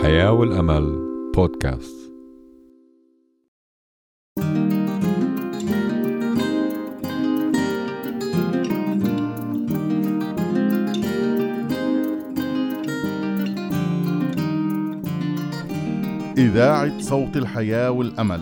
الحياة 0.00 0.32
والأمل 0.32 0.98
بودكاست. 1.34 1.96
إذاعة 16.38 17.00
صوت 17.00 17.36
الحياة 17.36 17.90
والأمل 17.90 18.40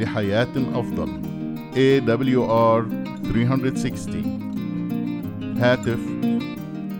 لحياة 0.00 0.48
أفضل. 0.74 1.08
AWR 1.74 2.84
360 3.32 5.56
هاتف 5.58 6.00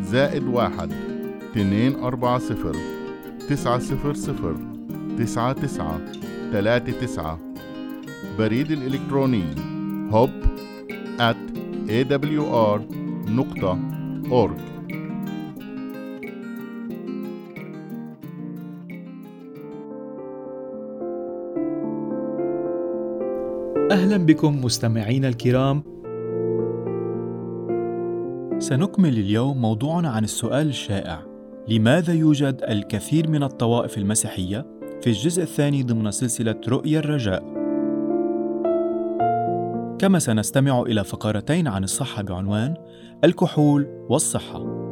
زائد 0.03 0.45
واحد 0.45 0.93
اتنين 1.51 1.95
أربعة 1.95 2.39
صفر. 2.39 2.96
تسعة 3.49 3.79
صفر 3.79 4.15
صفر 4.15 4.57
تسعة 5.19 5.53
تسعة 5.53 6.01
تلاتة 6.53 6.93
تسعة. 7.01 7.39
بريد 8.39 8.71
الإلكتروني 8.71 9.45
هوب 10.11 10.31
at 11.19 11.37
awr 11.89 12.81
نقطة 13.31 13.79
org. 14.31 14.61
أهلا 23.93 24.17
بكم 24.17 24.65
مستمعينا 24.65 25.29
الكرام. 25.29 25.83
سنكمل 28.59 29.19
اليوم 29.19 29.61
موضوعنا 29.61 30.09
عن 30.09 30.25
السؤال 30.25 30.69
الشائع. 30.69 31.36
لماذا 31.69 32.15
يوجد 32.15 32.61
الكثير 32.69 33.31
من 33.31 33.43
الطوائف 33.43 33.99
المسيحية 33.99 34.67
في 35.01 35.07
الجزء 35.07 35.43
الثاني 35.43 35.83
ضمن 35.83 36.11
سلسلة 36.11 36.61
رؤيا 36.69 36.99
الرجاء 36.99 37.43
كما 39.99 40.19
سنستمع 40.19 40.83
إلى 40.83 41.05
فقرتين 41.05 41.69
عن 41.69 41.85
الصحة 41.85 42.23
بعنوان 42.23 42.75
الكحول 43.25 43.87
والصحة 44.09 44.87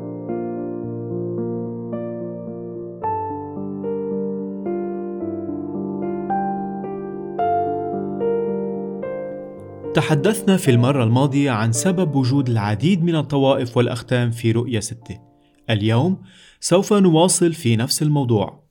تحدثنا 9.94 10.56
في 10.56 10.70
المرة 10.70 11.05
الماضية 11.05 11.50
عن 11.50 11.72
سبب 11.72 12.14
وجود 12.14 12.48
العديد 12.48 13.05
من 13.05 13.16
الطوائف 13.16 13.77
والأختام 13.77 14.31
في 14.31 14.53
رؤية 14.53 14.81
ستة. 14.81 15.23
اليوم 15.70 16.23
سوف 16.61 16.93
نواصل 16.93 17.53
في 17.53 17.77
نفس 17.77 18.03
الموضوع. 18.03 18.65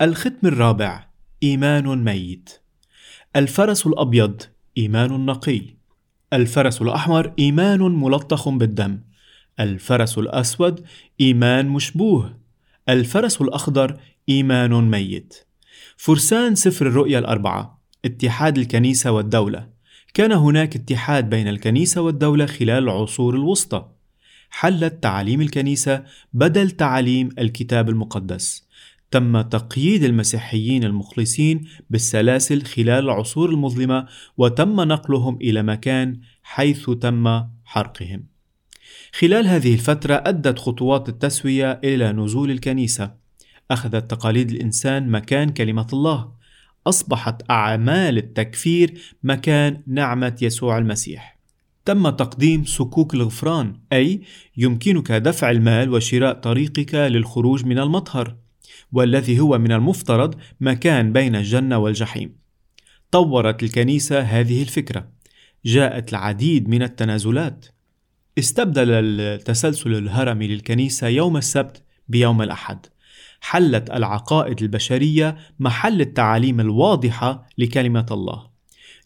الختم 0.00 0.48
الرابع 0.48 1.06
إيمان 1.42 2.04
ميت. 2.04 2.60
الفرس 3.36 3.86
الأبيض 3.86 4.42
إيمان 4.78 5.26
نقي. 5.26 5.62
الفرس 6.32 6.82
الأحمر 6.82 7.32
إيمان 7.38 7.80
ملطخ 7.80 8.48
بالدم. 8.48 9.00
الفرس 9.60 10.18
الأسود 10.18 10.84
إيمان 11.20 11.68
مشبوه. 11.68 12.38
الفرس 12.88 13.40
الأخضر 13.40 14.00
إيمان 14.28 14.90
ميت. 14.90 15.34
فرسان 15.96 16.54
سفر 16.54 16.86
الرؤيا 16.86 17.18
الأربعة 17.18 17.82
اتحاد 18.04 18.58
الكنيسة 18.58 19.10
والدولة 19.10 19.68
كان 20.14 20.32
هناك 20.32 20.76
اتحاد 20.76 21.30
بين 21.30 21.48
الكنيسة 21.48 22.00
والدولة 22.00 22.46
خلال 22.46 22.84
العصور 22.84 23.34
الوسطى. 23.34 23.95
حلت 24.58 25.02
تعاليم 25.02 25.40
الكنيسة 25.40 26.04
بدل 26.32 26.70
تعاليم 26.70 27.28
الكتاب 27.38 27.88
المقدس. 27.88 28.68
تم 29.10 29.40
تقييد 29.40 30.04
المسيحيين 30.04 30.84
المخلصين 30.84 31.68
بالسلاسل 31.90 32.62
خلال 32.62 33.04
العصور 33.04 33.50
المظلمة 33.50 34.06
وتم 34.36 34.80
نقلهم 34.80 35.36
إلى 35.36 35.62
مكان 35.62 36.20
حيث 36.42 36.90
تم 36.90 37.44
حرقهم. 37.64 38.24
خلال 39.12 39.46
هذه 39.46 39.74
الفترة 39.74 40.22
أدت 40.26 40.58
خطوات 40.58 41.08
التسوية 41.08 41.80
إلى 41.84 42.12
نزول 42.12 42.50
الكنيسة. 42.50 43.14
أخذت 43.70 44.10
تقاليد 44.10 44.50
الإنسان 44.50 45.08
مكان 45.08 45.48
كلمة 45.48 45.86
الله. 45.92 46.32
أصبحت 46.86 47.50
أعمال 47.50 48.18
التكفير 48.18 49.00
مكان 49.22 49.82
نعمة 49.86 50.36
يسوع 50.42 50.78
المسيح. 50.78 51.35
تم 51.86 52.08
تقديم 52.08 52.64
صكوك 52.64 53.14
الغفران، 53.14 53.76
أي 53.92 54.22
يمكنك 54.56 55.12
دفع 55.12 55.50
المال 55.50 55.94
وشراء 55.94 56.32
طريقك 56.32 56.94
للخروج 56.94 57.64
من 57.64 57.78
المطهر، 57.78 58.36
والذي 58.92 59.40
هو 59.40 59.58
من 59.58 59.72
المفترض 59.72 60.34
مكان 60.60 61.12
بين 61.12 61.36
الجنة 61.36 61.78
والجحيم. 61.78 62.36
طورت 63.10 63.62
الكنيسة 63.62 64.20
هذه 64.20 64.62
الفكرة. 64.62 65.08
جاءت 65.64 66.10
العديد 66.10 66.68
من 66.68 66.82
التنازلات. 66.82 67.66
استبدل 68.38 68.90
التسلسل 68.90 69.94
الهرمي 69.94 70.46
للكنيسة 70.46 71.06
يوم 71.06 71.36
السبت 71.36 71.82
بيوم 72.08 72.42
الأحد. 72.42 72.86
حلت 73.40 73.90
العقائد 73.90 74.62
البشرية 74.62 75.36
محل 75.58 76.00
التعاليم 76.00 76.60
الواضحة 76.60 77.46
لكلمة 77.58 78.06
الله 78.10 78.46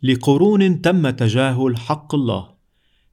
لقرون 0.03 0.81
تم 0.81 1.11
تجاهل 1.11 1.77
حق 1.77 2.15
الله 2.15 2.50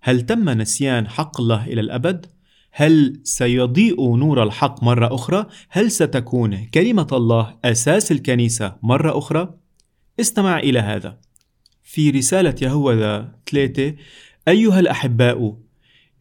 هل 0.08 0.22
تم 0.22 0.50
نسيان 0.50 1.08
حق 1.08 1.42
الله 1.42 1.66
إلى 1.66 1.82
الأبد؟ 1.82 2.26
هل 2.72 3.20
سيضيء 3.24 4.16
نور 4.16 4.44
الحق 4.44 4.84
مرة 4.84 5.16
أخرى؟ 5.16 5.46
هل 5.70 5.92
ستكون 5.92 6.66
كلمة 6.66 7.08
الله 7.12 7.58
أساس 7.66 8.12
الكنيسة 8.12 8.76
مرة 8.84 9.18
أخرى؟ 9.18 9.54
استمع 10.20 10.60
إلى 10.60 10.80
هذا. 10.80 11.20
في 11.84 12.10
رسالة 12.10 12.56
يهوذا 12.62 13.36
3 13.52 13.96
أيها 14.48 14.80
الأحباء 14.80 15.58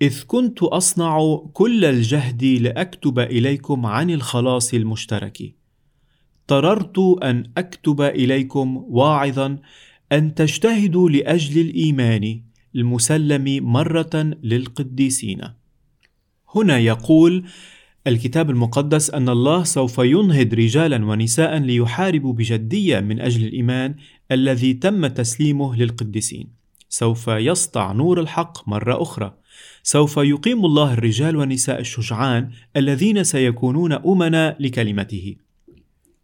إذ 0.02 0.24
كنت 0.26 0.62
أصنع 0.62 1.36
كل 1.52 1.84
الجهد 1.84 2.44
لأكتب 2.44 3.18
إليكم 3.18 3.86
عن 3.86 4.10
الخلاص 4.10 4.74
المشترك. 4.74 5.54
قررت 6.48 6.98
أن 7.22 7.52
أكتب 7.56 8.00
إليكم 8.00 8.84
واعظا 8.88 9.58
أن 10.12 10.34
تجتهدوا 10.34 11.10
لأجل 11.10 11.60
الإيمان. 11.60 12.42
المسلم 12.76 13.64
مرة 13.72 14.36
للقديسين. 14.42 15.40
هنا 16.54 16.78
يقول 16.78 17.44
الكتاب 18.06 18.50
المقدس 18.50 19.10
أن 19.10 19.28
الله 19.28 19.64
سوف 19.64 19.98
ينهض 19.98 20.54
رجالا 20.54 21.06
ونساء 21.06 21.58
ليحاربوا 21.58 22.32
بجدية 22.32 23.00
من 23.00 23.20
أجل 23.20 23.44
الإيمان 23.44 23.94
الذي 24.32 24.74
تم 24.74 25.06
تسليمه 25.06 25.76
للقديسين. 25.76 26.48
سوف 26.88 27.28
يسطع 27.28 27.92
نور 27.92 28.20
الحق 28.20 28.68
مرة 28.68 29.02
أخرى. 29.02 29.34
سوف 29.82 30.16
يقيم 30.16 30.64
الله 30.64 30.92
الرجال 30.92 31.36
والنساء 31.36 31.80
الشجعان 31.80 32.50
الذين 32.76 33.24
سيكونون 33.24 33.92
أمنا 33.92 34.56
لكلمته. 34.60 35.36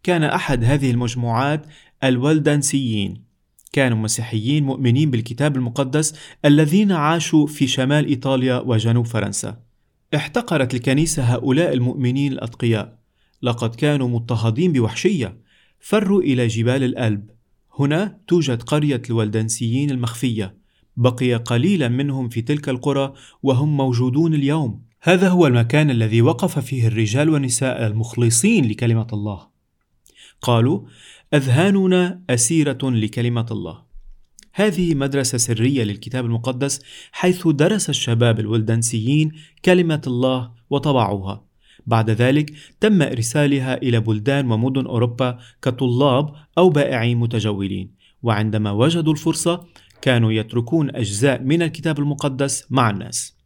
كان 0.03 0.23
أحد 0.23 0.63
هذه 0.63 0.91
المجموعات 0.91 1.65
الولدنسيين 2.03 3.32
كانوا 3.73 3.97
مسيحيين 3.97 4.63
مؤمنين 4.63 5.11
بالكتاب 5.11 5.55
المقدس 5.55 6.15
الذين 6.45 6.91
عاشوا 6.91 7.47
في 7.47 7.67
شمال 7.67 8.05
إيطاليا 8.05 8.59
وجنوب 8.59 9.05
فرنسا. 9.05 9.59
احتقرت 10.15 10.73
الكنيسة 10.73 11.23
هؤلاء 11.23 11.73
المؤمنين 11.73 12.31
الأتقياء، 12.31 12.99
لقد 13.41 13.75
كانوا 13.75 14.07
مضطهدين 14.07 14.73
بوحشية، 14.73 15.37
فروا 15.79 16.21
إلى 16.21 16.47
جبال 16.47 16.83
الألب. 16.83 17.29
هنا 17.79 18.17
توجد 18.27 18.61
قرية 18.61 19.01
الولدنسيين 19.09 19.91
المخفية، 19.91 20.57
بقي 20.97 21.33
قليلا 21.33 21.87
منهم 21.87 22.29
في 22.29 22.41
تلك 22.41 22.69
القرى 22.69 23.13
وهم 23.43 23.77
موجودون 23.77 24.33
اليوم. 24.33 24.81
هذا 25.01 25.29
هو 25.29 25.47
المكان 25.47 25.89
الذي 25.89 26.21
وقف 26.21 26.59
فيه 26.59 26.87
الرجال 26.87 27.29
والنساء 27.29 27.87
المخلصين 27.87 28.65
لكلمة 28.65 29.07
الله. 29.13 29.47
قالوا 30.41 30.81
أذهاننا 31.33 32.21
أسيرة 32.29 32.77
لكلمة 32.83 33.45
الله. 33.51 33.83
هذه 34.53 34.95
مدرسة 34.95 35.37
سرية 35.37 35.83
للكتاب 35.83 36.25
المقدس 36.25 36.81
حيث 37.11 37.47
درس 37.47 37.89
الشباب 37.89 38.39
الولدنسيين 38.39 39.31
كلمة 39.65 40.01
الله 40.07 40.51
وطبعوها. 40.69 41.45
بعد 41.85 42.09
ذلك 42.09 42.53
تم 42.79 43.01
إرسالها 43.01 43.81
إلى 43.81 43.99
بلدان 43.99 44.51
ومدن 44.51 44.85
أوروبا 44.85 45.39
كطلاب 45.61 46.33
أو 46.57 46.69
بائعين 46.69 47.17
متجولين. 47.17 47.91
وعندما 48.23 48.71
وجدوا 48.71 49.13
الفرصة 49.13 49.65
كانوا 50.01 50.31
يتركون 50.31 50.95
أجزاء 50.95 51.43
من 51.43 51.61
الكتاب 51.61 51.99
المقدس 51.99 52.65
مع 52.69 52.89
الناس. 52.89 53.37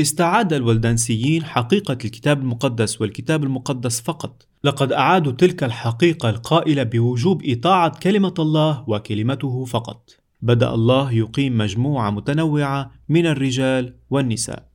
استعاد 0.00 0.52
الولدانسيين 0.52 1.44
حقيقة 1.44 1.92
الكتاب 1.92 2.40
المقدس 2.40 3.00
والكتاب 3.00 3.44
المقدس 3.44 4.00
فقط، 4.00 4.46
لقد 4.66 4.92
أعادوا 4.92 5.32
تلك 5.32 5.64
الحقيقة 5.64 6.30
القائلة 6.30 6.82
بوجوب 6.82 7.42
إطاعة 7.44 7.98
كلمة 7.98 8.34
الله 8.38 8.84
وكلمته 8.88 9.64
فقط. 9.64 10.10
بدأ 10.42 10.74
الله 10.74 11.12
يقيم 11.12 11.58
مجموعة 11.58 12.10
متنوعة 12.10 12.90
من 13.08 13.26
الرجال 13.26 13.94
والنساء. 14.10 14.68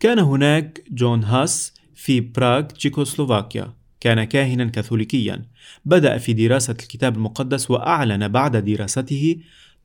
كان 0.00 0.18
هناك 0.18 0.84
جون 0.90 1.24
هاس 1.24 1.74
في 1.94 2.20
براغ 2.20 2.60
تشيكوسلوفاكيا 2.62 3.74
كان 4.00 4.24
كاهنا 4.24 4.64
كاثوليكيا 4.64 5.46
بدأ 5.84 6.18
في 6.18 6.32
دراسة 6.32 6.72
الكتاب 6.72 7.16
المقدس 7.16 7.70
وأعلن 7.70 8.28
بعد 8.28 8.56
دراسته 8.56 9.36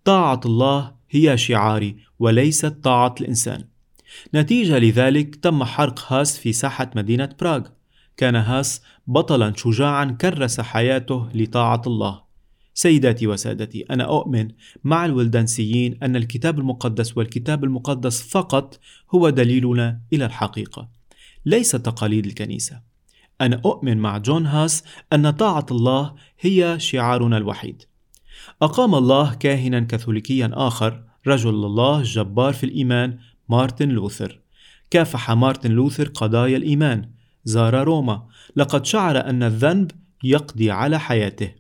طاعة 0.04 0.42
الله 0.46 0.92
هي 1.10 1.38
شعاري 1.38 1.98
وليست 2.20 2.66
طاعة 2.84 3.16
الإنسان 3.22 3.64
نتيجة 4.36 4.80
لذلك 4.80 5.36
تم 5.36 5.64
حرق 5.64 6.14
هاس 6.14 6.38
في 6.38 6.54
ساحة 6.54 6.92
مدينة 6.96 7.30
براغ 7.40 7.62
كان 8.18 8.36
هاس 8.36 8.82
بطلا 9.08 9.54
شجاعا 9.56 10.06
كرس 10.06 10.62
حياته 10.62 11.30
لطاعة 11.34 11.82
الله. 11.88 12.28
سيداتي 12.74 13.28
وسادتي 13.28 13.82
أنا 13.82 14.04
أؤمن 14.04 14.48
مع 14.84 15.06
الولدانسيين 15.06 15.98
أن 16.04 16.16
الكتاب 16.16 16.60
المقدس 16.60 17.18
والكتاب 17.18 17.64
المقدس 17.64 18.22
فقط 18.22 18.80
هو 19.16 19.30
دليلنا 19.30 20.02
إلى 20.14 20.26
الحقيقة 20.26 20.90
ليس 21.46 21.72
تقاليد 21.72 22.26
الكنيسة. 22.26 22.82
أنا 23.42 23.62
أؤمن 23.66 23.98
مع 23.98 24.18
جون 24.18 24.46
هاس 24.46 24.84
أن 25.14 25.30
طاعة 25.30 25.66
الله 25.72 26.16
هي 26.40 26.76
شعارنا 26.80 27.38
الوحيد. 27.38 27.84
أقام 28.62 28.96
الله 28.96 29.34
كاهنا 29.34 29.80
كاثوليكيا 29.80 30.52
آخر 30.54 31.04
رجل 31.28 31.50
الله 31.50 32.04
جبار 32.04 32.54
في 32.54 32.66
الإيمان 32.66 33.18
مارتن 33.50 33.90
لوثر. 33.90 34.40
كافح 34.90 35.32
مارتن 35.32 35.72
لوثر 35.72 36.08
قضايا 36.08 36.58
الإيمان. 36.58 37.17
زار 37.48 37.84
روما. 37.84 38.24
لقد 38.56 38.86
شعر 38.86 39.30
أن 39.30 39.44
الذنب 39.44 39.92
يقضي 40.24 40.72
على 40.72 41.00
حياته. 41.00 41.52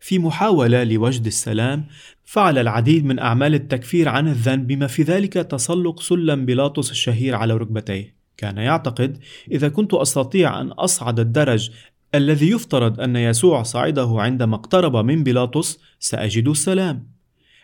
في 0.00 0.18
محاولة 0.18 0.84
لوجد 0.84 1.26
السلام 1.26 1.84
فعل 2.24 2.58
العديد 2.58 3.04
من 3.04 3.18
أعمال 3.18 3.54
التكفير 3.54 4.08
عن 4.08 4.28
الذنب 4.28 4.66
بما 4.66 4.86
في 4.86 5.02
ذلك 5.02 5.32
تسلق 5.32 6.00
سلم 6.00 6.46
بيلاطس 6.46 6.90
الشهير 6.90 7.34
على 7.34 7.54
ركبتيه. 7.54 8.14
كان 8.36 8.56
يعتقد 8.56 9.18
إذا 9.50 9.68
كنت 9.68 9.94
أستطيع 9.94 10.60
أن 10.60 10.68
أصعد 10.68 11.20
الدرج 11.20 11.70
الذي 12.14 12.50
يفترض 12.50 13.00
أن 13.00 13.16
يسوع 13.16 13.62
صعده 13.62 14.14
عندما 14.18 14.54
اقترب 14.56 14.96
من 14.96 15.22
بيلاطس 15.24 15.78
سأجد 16.00 16.48
السلام. 16.48 17.06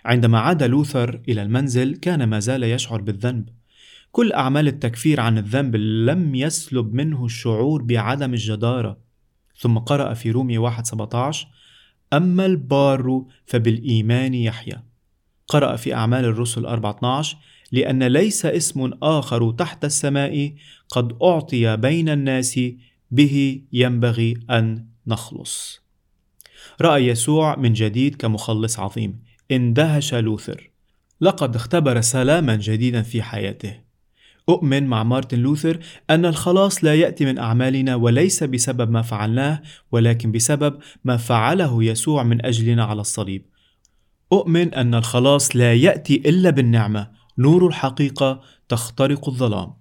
عندما 0.04 0.38
عاد 0.38 0.62
لوثر 0.62 1.20
إلى 1.28 1.42
المنزل 1.42 1.96
كان 1.96 2.24
ما 2.24 2.40
زال 2.40 2.62
يشعر 2.62 3.00
بالذنب. 3.00 3.48
كل 4.12 4.32
أعمال 4.32 4.68
التكفير 4.68 5.20
عن 5.20 5.38
الذنب 5.38 5.76
لم 5.76 6.34
يسلب 6.34 6.94
منه 6.94 7.24
الشعور 7.24 7.82
بعدم 7.82 8.32
الجدارة 8.34 8.98
ثم 9.58 9.78
قرأ 9.78 10.14
في 10.14 10.30
رومي 10.30 10.70
1:17 10.70 11.46
أما 12.12 12.46
البار 12.46 13.24
فبالإيمان 13.46 14.34
يحيى 14.34 14.82
قرأ 15.48 15.76
في 15.76 15.94
أعمال 15.94 16.24
الرسل 16.24 16.66
4:12 16.66 17.36
لأن 17.72 18.02
ليس 18.02 18.46
اسم 18.46 18.90
آخر 19.02 19.50
تحت 19.50 19.84
السماء 19.84 20.54
قد 20.88 21.16
أعطي 21.22 21.76
بين 21.76 22.08
الناس 22.08 22.60
به 23.10 23.62
ينبغي 23.72 24.34
أن 24.50 24.86
نخلص. 25.06 25.80
رأى 26.80 27.06
يسوع 27.06 27.56
من 27.56 27.72
جديد 27.72 28.14
كمخلص 28.14 28.80
عظيم، 28.80 29.22
اندهش 29.50 30.14
لوثر. 30.14 30.70
لقد 31.20 31.56
اختبر 31.56 32.00
سلاما 32.00 32.56
جديدا 32.56 33.02
في 33.02 33.22
حياته. 33.22 33.87
أؤمن 34.48 34.86
مع 34.86 35.02
مارتن 35.02 35.38
لوثر 35.38 35.78
أن 36.10 36.26
الخلاص 36.26 36.84
لا 36.84 36.94
يأتي 36.94 37.24
من 37.24 37.38
أعمالنا 37.38 37.94
وليس 37.94 38.44
بسبب 38.44 38.90
ما 38.90 39.02
فعلناه 39.02 39.62
ولكن 39.92 40.32
بسبب 40.32 40.78
ما 41.04 41.16
فعله 41.16 41.84
يسوع 41.84 42.22
من 42.22 42.46
أجلنا 42.46 42.84
على 42.84 43.00
الصليب. 43.00 43.44
أؤمن 44.32 44.74
أن 44.74 44.94
الخلاص 44.94 45.56
لا 45.56 45.74
يأتي 45.74 46.14
إلا 46.14 46.50
بالنعمة، 46.50 47.10
نور 47.38 47.66
الحقيقة 47.66 48.40
تخترق 48.68 49.28
الظلام. 49.28 49.72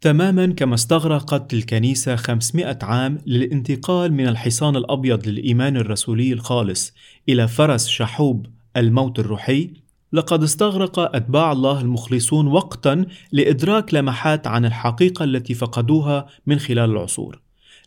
تماما 0.00 0.46
كما 0.46 0.74
استغرقت 0.74 1.54
الكنيسة 1.54 2.16
500 2.16 2.78
عام 2.82 3.18
للانتقال 3.26 4.12
من 4.12 4.28
الحصان 4.28 4.76
الأبيض 4.76 5.28
للإيمان 5.28 5.76
الرسولي 5.76 6.32
الخالص 6.32 6.94
إلى 7.28 7.48
فرس 7.48 7.88
شحوب 7.88 8.46
الموت 8.76 9.18
الروحي 9.18 9.70
لقد 10.12 10.42
استغرق 10.42 10.98
أتباع 10.98 11.52
الله 11.52 11.80
المخلصون 11.80 12.46
وقتا 12.46 13.06
لإدراك 13.32 13.94
لمحات 13.94 14.46
عن 14.46 14.64
الحقيقة 14.64 15.24
التي 15.24 15.54
فقدوها 15.54 16.26
من 16.46 16.58
خلال 16.58 16.90
العصور. 16.90 17.40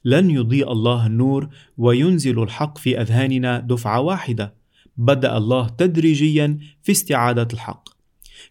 لن 0.05 0.29
يضيء 0.29 0.71
الله 0.71 1.07
النور 1.07 1.49
وينزل 1.77 2.43
الحق 2.43 2.77
في 2.77 3.01
أذهاننا 3.01 3.59
دفعة 3.59 3.99
واحدة. 3.99 4.53
بدأ 4.97 5.37
الله 5.37 5.67
تدريجيا 5.69 6.57
في 6.83 6.91
استعادة 6.91 7.47
الحق. 7.53 7.89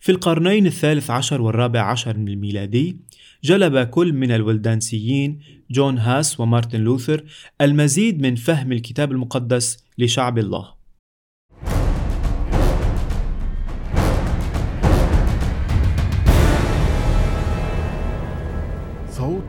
في 0.00 0.12
القرنين 0.12 0.66
الثالث 0.66 1.10
عشر 1.10 1.42
والرابع 1.42 1.80
عشر 1.80 2.16
من 2.16 2.28
الميلادي 2.28 2.96
جلب 3.44 3.78
كل 3.78 4.12
من 4.12 4.32
الولدانسيين 4.32 5.40
جون 5.70 5.98
هاس 5.98 6.40
ومارتن 6.40 6.80
لوثر 6.80 7.24
المزيد 7.60 8.22
من 8.22 8.34
فهم 8.34 8.72
الكتاب 8.72 9.12
المقدس 9.12 9.84
لشعب 9.98 10.38
الله. 10.38 10.79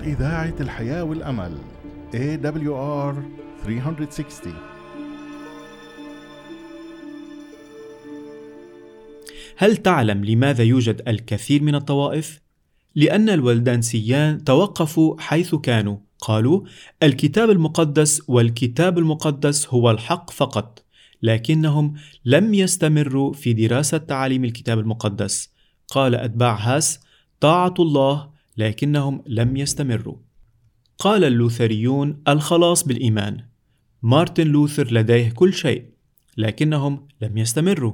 إذاعة 0.04 0.56
الحياة 0.60 1.04
والأمل 1.04 1.58
AWR 2.14 3.16
360 3.66 4.54
هل 9.58 9.78
تعلم 9.78 10.26
لماذا 10.26 10.64
يوجد 10.64 11.02
الكثير 11.08 11.64
من 11.64 11.76
الطوائف؟ 11.76 12.42
لأن 12.96 13.30
الولدانسيان 13.30 14.44
توقفوا 14.44 15.22
حيث 15.22 15.56
كانوا. 15.56 15.98
قالوا 16.20 16.62
الكتاب 17.04 17.50
المقدس 17.50 18.22
والكتاب 18.28 18.98
المقدس 18.98 19.68
هو 19.68 19.92
الحق 19.92 20.32
فقط 20.32 20.86
لكنهم 21.22 21.94
لم 22.26 22.54
يستمروا 22.54 23.34
في 23.34 23.54
دراسة 23.54 23.98
تعاليم 23.98 24.46
الكتاب 24.46 24.80
المقدس. 24.80 25.50
قال 25.88 26.16
أتباع 26.16 26.56
هاس 26.56 27.00
طاعة 27.40 27.74
الله 27.80 28.31
لكنهم 28.58 29.24
لم 29.28 29.58
يستمروا. 29.58 30.16
قال 31.00 31.24
اللوثريون 31.24 32.22
الخلاص 32.28 32.88
بالإيمان. 32.88 33.44
مارتن 34.04 34.48
لوثر 34.48 34.94
لديه 34.94 35.30
كل 35.30 35.54
شيء 35.54 35.86
لكنهم 36.38 37.08
لم 37.22 37.38
يستمروا. 37.38 37.94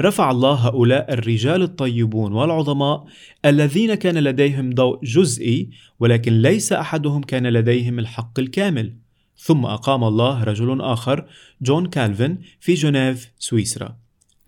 رفع 0.00 0.30
الله 0.30 0.52
هؤلاء 0.52 1.12
الرجال 1.12 1.62
الطيبون 1.62 2.32
والعظماء 2.32 3.06
الذين 3.44 3.94
كان 3.94 4.18
لديهم 4.18 4.70
ضوء 4.70 5.04
جزئي 5.04 5.70
ولكن 6.00 6.42
ليس 6.42 6.72
أحدهم 6.72 7.22
كان 7.22 7.46
لديهم 7.46 7.98
الحق 7.98 8.38
الكامل. 8.38 8.96
ثم 9.36 9.66
أقام 9.66 10.04
الله 10.04 10.44
رجل 10.44 10.80
آخر 10.80 11.28
جون 11.62 11.86
كالفن 11.86 12.38
في 12.60 12.74
جنيف 12.74 13.32
سويسرا. 13.38 13.96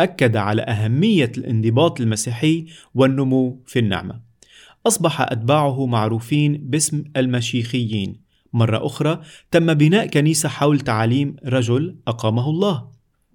أكد 0.01 0.37
على 0.37 0.63
أهمية 0.63 1.33
الانضباط 1.39 2.01
المسيحي 2.01 2.67
والنمو 2.95 3.63
في 3.67 3.79
النعمة. 3.79 4.26
أصبح 4.87 5.21
أتباعه 5.21 5.87
معروفين 5.87 6.53
باسم 6.53 7.05
المشيخيين 7.17 8.21
مرة 8.53 8.87
أخرى 8.87 9.21
تم 9.51 9.75
بناء 9.75 10.07
كنيسة 10.07 10.49
حول 10.49 10.81
تعاليم 10.81 11.37
رجل 11.47 11.97
أقامه 12.09 12.51
الله 12.51 12.89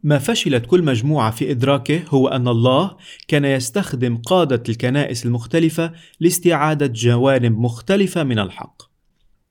ما 0.03 0.19
فشلت 0.19 0.65
كل 0.65 0.83
مجموعة 0.83 1.31
في 1.31 1.51
إدراكه 1.51 2.03
هو 2.09 2.27
أن 2.27 2.47
الله 2.47 2.97
كان 3.27 3.45
يستخدم 3.45 4.17
قادة 4.17 4.63
الكنائس 4.69 5.25
المختلفة 5.25 5.91
لاستعادة 6.19 6.87
جوانب 6.87 7.59
مختلفة 7.59 8.23
من 8.23 8.39
الحق. 8.39 8.90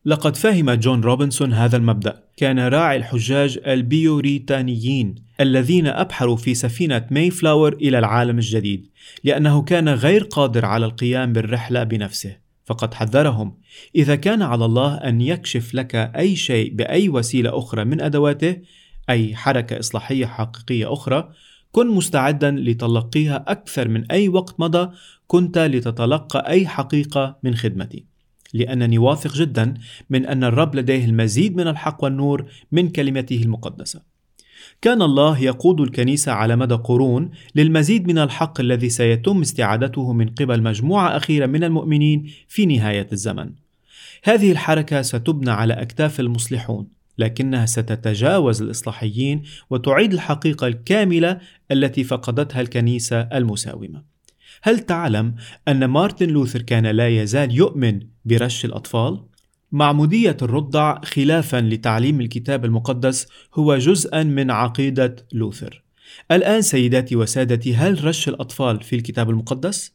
لقد 0.04 0.36
فهم 0.36 0.70
جون 0.70 1.00
روبنسون 1.00 1.52
هذا 1.52 1.76
المبدأ، 1.76 2.24
كان 2.36 2.58
راعي 2.58 2.96
الحجاج 2.96 3.58
البيوريتانيين 3.66 5.14
الذين 5.40 5.86
أبحروا 5.86 6.36
في 6.36 6.54
سفينة 6.54 7.06
ماي 7.10 7.30
فلاور 7.30 7.72
إلى 7.72 7.98
العالم 7.98 8.38
الجديد، 8.38 8.86
لأنه 9.24 9.62
كان 9.62 9.88
غير 9.88 10.22
قادر 10.24 10.64
على 10.64 10.86
القيام 10.86 11.32
بالرحلة 11.32 11.84
بنفسه. 11.84 12.36
فقد 12.70 12.94
حذرهم 12.94 13.54
إذا 13.96 14.16
كان 14.16 14.42
على 14.42 14.64
الله 14.64 14.94
أن 14.94 15.20
يكشف 15.20 15.74
لك 15.74 15.94
أي 15.94 16.36
شيء 16.36 16.74
بأي 16.74 17.08
وسيلة 17.08 17.58
أخرى 17.58 17.84
من 17.84 18.00
أدواته 18.00 18.56
أي 19.10 19.34
حركة 19.36 19.78
إصلاحية 19.78 20.26
حقيقية 20.26 20.92
أخرى 20.92 21.28
كن 21.72 21.88
مستعدا 21.88 22.50
لتلقيها 22.50 23.44
أكثر 23.48 23.88
من 23.88 24.10
أي 24.10 24.28
وقت 24.28 24.60
مضى 24.60 24.90
كنت 25.26 25.58
لتتلقى 25.58 26.48
أي 26.48 26.66
حقيقة 26.66 27.38
من 27.42 27.54
خدمتي 27.54 28.09
لأنني 28.54 28.98
واثق 28.98 29.34
جدا 29.34 29.74
من 30.10 30.26
أن 30.26 30.44
الرب 30.44 30.74
لديه 30.74 31.04
المزيد 31.04 31.56
من 31.56 31.68
الحق 31.68 32.04
والنور 32.04 32.46
من 32.72 32.88
كلمته 32.88 33.42
المقدسة 33.42 34.02
كان 34.82 35.02
الله 35.02 35.38
يقود 35.38 35.80
الكنيسة 35.80 36.32
على 36.32 36.56
مدى 36.56 36.74
قرون 36.74 37.30
للمزيد 37.54 38.06
من 38.06 38.18
الحق 38.18 38.60
الذي 38.60 38.88
سيتم 38.88 39.40
استعادته 39.40 40.12
من 40.12 40.28
قبل 40.28 40.62
مجموعة 40.62 41.16
أخيرة 41.16 41.46
من 41.46 41.64
المؤمنين 41.64 42.30
في 42.48 42.66
نهاية 42.66 43.06
الزمن. 43.12 43.50
هذه 44.24 44.52
الحركة 44.52 45.02
ستبنى 45.02 45.50
على 45.50 45.74
أكتاف 45.74 46.20
المصلحون، 46.20 46.86
لكنها 47.18 47.66
ستتجاوز 47.66 48.62
الإصلاحيين 48.62 49.42
وتعيد 49.70 50.12
الحقيقة 50.12 50.66
الكاملة 50.66 51.38
التي 51.72 52.04
فقدتها 52.04 52.60
الكنيسة 52.60 53.20
المساومة. 53.20 54.09
هل 54.62 54.78
تعلم 54.78 55.34
أن 55.68 55.84
مارتن 55.84 56.28
لوثر 56.28 56.62
كان 56.62 56.86
لا 56.86 57.08
يزال 57.08 57.54
يؤمن 57.54 58.00
برش 58.24 58.64
الأطفال؟ 58.64 59.20
معمودية 59.72 60.36
الرضع 60.42 61.00
خلافا 61.00 61.56
لتعليم 61.60 62.20
الكتاب 62.20 62.64
المقدس 62.64 63.26
هو 63.54 63.78
جزءا 63.78 64.22
من 64.22 64.50
عقيدة 64.50 65.16
لوثر. 65.32 65.82
الآن 66.30 66.62
سيداتي 66.62 67.16
وسادتي 67.16 67.74
هل 67.74 68.04
رش 68.04 68.28
الأطفال 68.28 68.80
في 68.80 68.96
الكتاب 68.96 69.30
المقدس؟ 69.30 69.92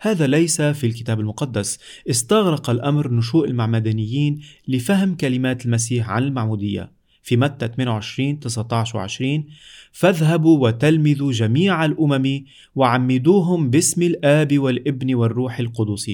هذا 0.00 0.26
ليس 0.26 0.62
في 0.62 0.86
الكتاب 0.86 1.20
المقدس، 1.20 1.78
استغرق 2.10 2.70
الأمر 2.70 3.12
نشوء 3.12 3.48
المعمدانيين 3.48 4.40
لفهم 4.68 5.16
كلمات 5.16 5.66
المسيح 5.66 6.10
عن 6.10 6.22
المعمودية. 6.22 6.96
في 7.22 7.36
متى 7.36 7.68
28 7.68 8.40
19 8.40 8.98
و 8.98 9.00
20 9.00 9.44
فاذهبوا 9.96 10.58
وتلمذوا 10.58 11.32
جميع 11.32 11.84
الأمم 11.84 12.44
وعمدوهم 12.74 13.70
باسم 13.70 14.02
الآب 14.02 14.58
والابن 14.58 15.14
والروح 15.14 15.58
القدس 15.58 16.10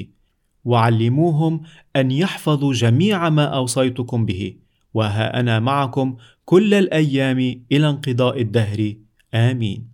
وعلموهم 0.65 1.63
أن 1.97 2.11
يحفظوا 2.11 2.73
جميع 2.73 3.29
ما 3.29 3.45
أوصيتكم 3.45 4.27
به. 4.27 4.55
وها 4.95 5.41
أنا 5.41 5.61
معكم 5.61 6.17
كل 6.45 6.75
الأيام 6.75 7.39
إلى 7.73 7.89
انقضاء 7.89 8.41
الدهر. 8.41 8.95
آمين. 9.35 9.89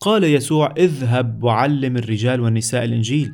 قال 0.00 0.24
يسوع 0.24 0.74
اذهب 0.78 1.44
وعلم 1.44 1.96
الرجال 1.96 2.40
والنساء 2.40 2.84
الإنجيل. 2.84 3.32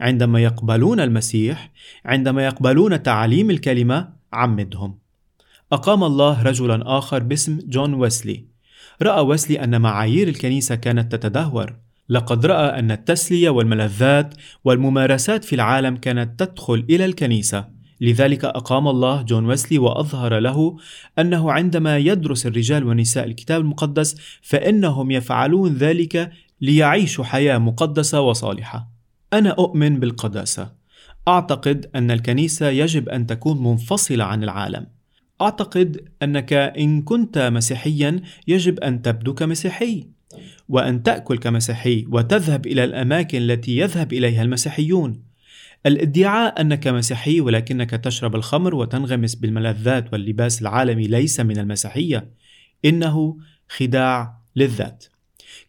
عندما 0.00 0.40
يقبلون 0.40 1.00
المسيح 1.00 1.70
عندما 2.04 2.46
يقبلون 2.46 3.02
تعاليم 3.02 3.50
الكلمة 3.50 4.08
عمدهم. 4.32 4.98
أقام 5.72 6.04
الله 6.04 6.42
رجلا 6.42 6.98
آخر 6.98 7.22
باسم 7.22 7.58
جون 7.68 7.94
ويسلي. 7.94 8.49
رأى 9.02 9.20
ويسلي 9.20 9.64
أن 9.64 9.80
معايير 9.80 10.28
الكنيسة 10.28 10.74
كانت 10.74 11.12
تتدهور. 11.16 11.76
لقد 12.08 12.46
رأى 12.46 12.78
أن 12.78 12.90
التسلية 12.90 13.50
والملذات 13.50 14.34
والممارسات 14.64 15.44
في 15.44 15.54
العالم 15.54 15.96
كانت 15.96 16.40
تدخل 16.40 16.86
إلى 16.90 17.04
الكنيسة. 17.04 17.80
لذلك 18.00 18.44
أقام 18.44 18.88
الله 18.88 19.22
جون 19.22 19.46
ويسلي 19.46 19.78
وأظهر 19.78 20.38
له 20.38 20.76
أنه 21.18 21.52
عندما 21.52 21.98
يدرس 21.98 22.46
الرجال 22.46 22.84
والنساء 22.84 23.24
الكتاب 23.24 23.60
المقدس 23.60 24.16
فإنهم 24.42 25.10
يفعلون 25.10 25.72
ذلك 25.72 26.32
ليعيشوا 26.60 27.24
حياة 27.24 27.58
مقدسة 27.58 28.20
وصالحة. 28.20 28.90
أنا 29.32 29.50
أؤمن 29.50 30.00
بالقداسة. 30.00 30.72
أعتقد 31.28 31.90
أن 31.94 32.10
الكنيسة 32.10 32.68
يجب 32.68 33.08
أن 33.08 33.26
تكون 33.26 33.62
منفصلة 33.62 34.24
عن 34.24 34.44
العالم. 34.44 34.86
أعتقد 35.40 36.08
أنك 36.22 36.52
إن 36.52 37.02
كنت 37.02 37.38
مسيحيا 37.38 38.20
يجب 38.48 38.80
أن 38.80 39.02
تبدو 39.02 39.34
كمسيحي 39.34 40.06
وأن 40.68 41.02
تأكل 41.02 41.38
كمسيحي 41.38 42.06
وتذهب 42.08 42.66
إلى 42.66 42.84
الأماكن 42.84 43.38
التي 43.38 43.76
يذهب 43.76 44.12
إليها 44.12 44.42
المسيحيون. 44.42 45.22
الادعاء 45.86 46.60
أنك 46.60 46.88
مسيحي 46.88 47.40
ولكنك 47.40 47.90
تشرب 47.90 48.36
الخمر 48.36 48.74
وتنغمس 48.74 49.34
بالملذات 49.34 50.12
واللباس 50.12 50.62
العالمي 50.62 51.06
ليس 51.06 51.40
من 51.40 51.58
المسيحية، 51.58 52.30
إنه 52.84 53.36
خداع 53.68 54.40
للذات. 54.56 55.04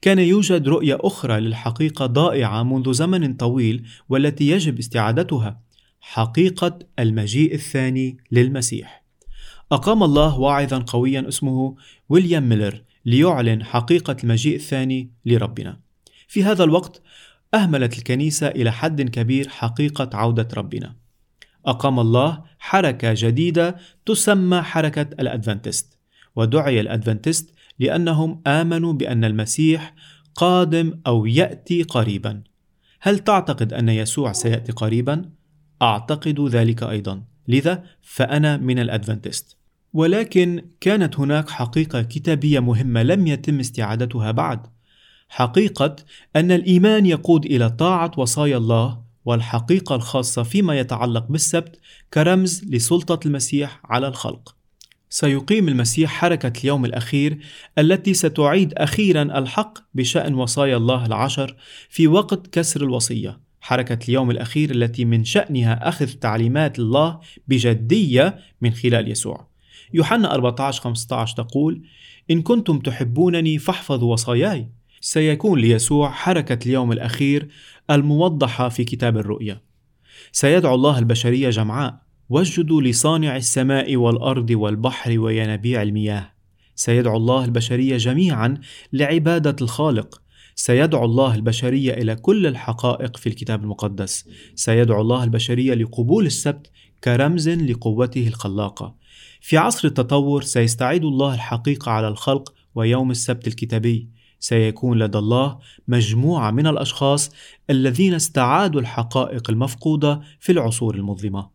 كان 0.02 0.20
يوجد 0.20 0.68
رؤية 0.68 0.98
أخرى 1.02 1.40
للحقيقة 1.40 2.06
ضائعة 2.06 2.64
منذ 2.64 2.94
زمن 2.94 3.34
طويل 3.34 3.84
والتي 4.10 4.50
يجب 4.50 4.80
استعادتها، 4.80 5.62
حقيقة 6.02 6.80
المجيء 7.00 7.54
الثاني 7.54 8.18
للمسيح. 8.32 9.01
أقام 9.72 10.04
الله 10.04 10.40
واعظا 10.40 10.84
قويا 10.88 11.28
اسمه 11.28 11.76
ويليام 12.10 12.50
ميلر 12.50 12.84
ليعلن 13.06 13.64
حقيقة 13.64 14.16
المجيء 14.24 14.56
الثاني 14.56 15.12
لربنا. 15.26 15.80
في 16.28 16.44
هذا 16.44 16.64
الوقت 16.64 17.02
أهملت 17.54 17.98
الكنيسة 17.98 18.48
إلى 18.48 18.72
حد 18.72 19.02
كبير 19.02 19.50
حقيقة 19.50 20.10
عودة 20.14 20.48
ربنا. 20.58 20.96
أقام 21.66 22.00
الله 22.00 22.44
حركة 22.60 23.14
جديدة 23.18 23.78
تسمى 24.06 24.62
حركة 24.62 25.02
الأدفنتست، 25.02 26.00
ودعي 26.36 26.80
الأدفنتست 26.80 27.54
لأنهم 27.80 28.42
آمنوا 28.48 28.94
بأن 28.94 29.26
المسيح 29.26 29.96
قادم 30.36 31.00
أو 31.08 31.26
يأتي 31.26 31.84
قريبا. 31.84 32.44
هل 33.02 33.20
تعتقد 33.20 33.74
أن 33.74 33.90
يسوع 33.90 34.32
سيأتي 34.32 34.72
قريبا؟ 34.72 35.30
أعتقد 35.82 36.40
ذلك 36.40 36.84
أيضا، 36.84 37.24
لذا 37.48 37.84
فأنا 38.02 38.58
من 38.58 38.80
الأدفنتست. 38.80 39.61
ولكن 39.94 40.66
كانت 40.82 41.20
هناك 41.20 41.50
حقيقة 41.50 42.02
كتابية 42.02 42.60
مهمة 42.60 43.04
لم 43.04 43.28
يتم 43.28 43.60
استعادتها 43.60 44.32
بعد 44.32 44.68
حقيقة 45.30 45.96
أن 46.36 46.52
الإيمان 46.52 47.06
يقود 47.06 47.46
إلى 47.46 47.70
طاعة 47.70 48.12
وصايا 48.18 48.58
الله 48.58 49.02
والحقيقة 49.26 49.96
الخاصة 49.96 50.44
فيما 50.44 50.80
يتعلق 50.80 51.28
بالسبت 51.28 51.80
كرمز 52.14 52.64
لسلطة 52.70 53.28
المسيح 53.28 53.82
على 53.86 54.08
الخلق. 54.08 54.56
سيقيم 55.10 55.68
المسيح 55.68 56.12
حركة 56.12 56.62
اليوم 56.62 56.86
الأخير 56.86 57.38
التي 57.78 58.14
ستعيد 58.14 58.74
أخيرا 58.74 59.22
الحق 59.22 59.78
بشأن 59.94 60.34
وصايا 60.34 60.78
الله 60.78 61.06
العشر 61.06 61.56
في 61.90 62.08
وقت 62.08 62.48
كسر 62.48 62.82
الوصية. 62.84 63.40
حركة 63.62 64.00
اليوم 64.10 64.32
الأخير 64.32 64.72
التي 64.72 65.06
من 65.06 65.24
شأنها 65.24 65.90
أخذ 65.90 66.08
تعليمات 66.08 66.80
الله 66.80 67.20
بجدية 67.48 68.40
من 68.62 68.72
خلال 68.74 69.12
يسوع. 69.12 69.51
يوحنا 69.94 70.34
14 70.34 70.82
15 70.82 71.36
تقول: 71.36 71.82
إن 72.32 72.42
كنتم 72.42 72.80
تحبونني 72.80 73.58
فاحفظوا 73.58 74.12
وصاياي. 74.14 74.70
سيكون 75.02 75.60
ليسوع 75.60 76.12
حركة 76.12 76.66
اليوم 76.66 76.92
الأخير 76.92 77.48
الموضحة 77.90 78.70
في 78.70 78.84
كتاب 78.84 79.18
الرؤيا. 79.18 79.62
سيدعو 80.32 80.76
الله 80.76 81.00
البشرية 81.00 81.50
جمعاء: 81.50 82.02
واسجدوا 82.30 82.82
لصانع 82.82 83.36
السماء 83.36 83.96
والأرض 83.96 84.50
والبحر 84.52 85.20
وينابيع 85.20 85.82
المياه. 85.82 86.32
سيدعو 86.76 87.18
الله 87.18 87.46
البشرية 87.46 87.98
جميعا 87.98 88.58
لعبادة 88.94 89.56
الخالق. 89.62 90.22
سيدعو 90.56 91.06
الله 91.06 91.36
البشرية 91.36 91.94
إلى 91.94 92.16
كل 92.16 92.48
الحقائق 92.48 93.18
في 93.18 93.28
الكتاب 93.28 93.64
المقدس. 93.64 94.30
سيدعو 94.56 95.02
الله 95.02 95.24
البشرية 95.24 95.74
لقبول 95.74 96.26
السبت 96.26 96.72
كرمز 97.04 97.50
لقوته 97.50 98.28
الخلاقة. 98.28 99.01
في 99.42 99.58
عصر 99.58 99.88
التطور 99.88 100.42
سيستعيد 100.42 101.06
الله 101.06 101.34
الحقيقة 101.34 101.92
على 101.92 102.08
الخلق 102.08 102.54
ويوم 102.76 103.12
السبت 103.12 103.48
الكتابي 103.48 104.10
سيكون 104.40 105.00
لدى 105.00 105.18
الله 105.18 105.60
مجموعة 105.88 106.52
من 106.52 106.68
الأشخاص 106.68 107.32
الذين 107.70 108.14
استعادوا 108.14 108.82
الحقائق 108.82 109.50
المفقودة 109.50 110.22
في 110.40 110.52
العصور 110.52 110.96
المظلمة. 110.96 111.50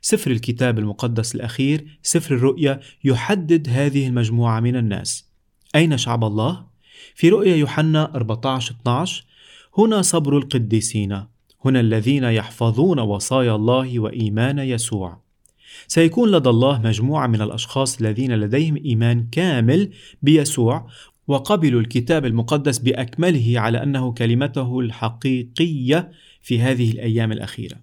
سفر 0.00 0.30
الكتاب 0.30 0.78
المقدس 0.78 1.34
الأخير 1.34 1.98
سفر 2.02 2.34
الرؤيا 2.34 2.80
يحدد 3.04 3.68
هذه 3.68 4.06
المجموعة 4.06 4.60
من 4.60 4.76
الناس. 4.76 5.28
أين 5.74 5.98
شعب 5.98 6.24
الله؟ 6.24 6.66
في 7.14 7.28
رؤيا 7.28 7.56
يوحنا 7.56 8.12
14-12 8.86 9.24
هنا 9.78 10.02
صبر 10.02 10.38
القديسين 10.38 11.24
هنا 11.64 11.80
الذين 11.80 12.24
يحفظون 12.24 12.98
وصايا 12.98 13.54
الله 13.54 13.98
وإيمان 13.98 14.58
يسوع 14.58 15.27
سيكون 15.86 16.30
لدى 16.30 16.48
الله 16.48 16.80
مجموعة 16.80 17.26
من 17.26 17.42
الأشخاص 17.42 18.00
الذين 18.00 18.32
لديهم 18.32 18.76
إيمان 18.76 19.26
كامل 19.32 19.90
بيسوع 20.22 20.88
وقبلوا 21.28 21.80
الكتاب 21.80 22.26
المقدس 22.26 22.78
بأكمله 22.78 23.60
على 23.60 23.82
أنه 23.82 24.12
كلمته 24.12 24.80
الحقيقية 24.80 26.10
في 26.42 26.60
هذه 26.60 26.90
الأيام 26.90 27.32
الأخيرة. 27.32 27.76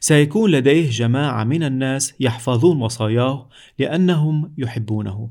سيكون 0.00 0.50
لديه 0.50 0.90
جماعة 0.90 1.44
من 1.44 1.62
الناس 1.62 2.14
يحفظون 2.20 2.82
وصاياه 2.82 3.48
لأنهم 3.78 4.54
يحبونه 4.58 5.30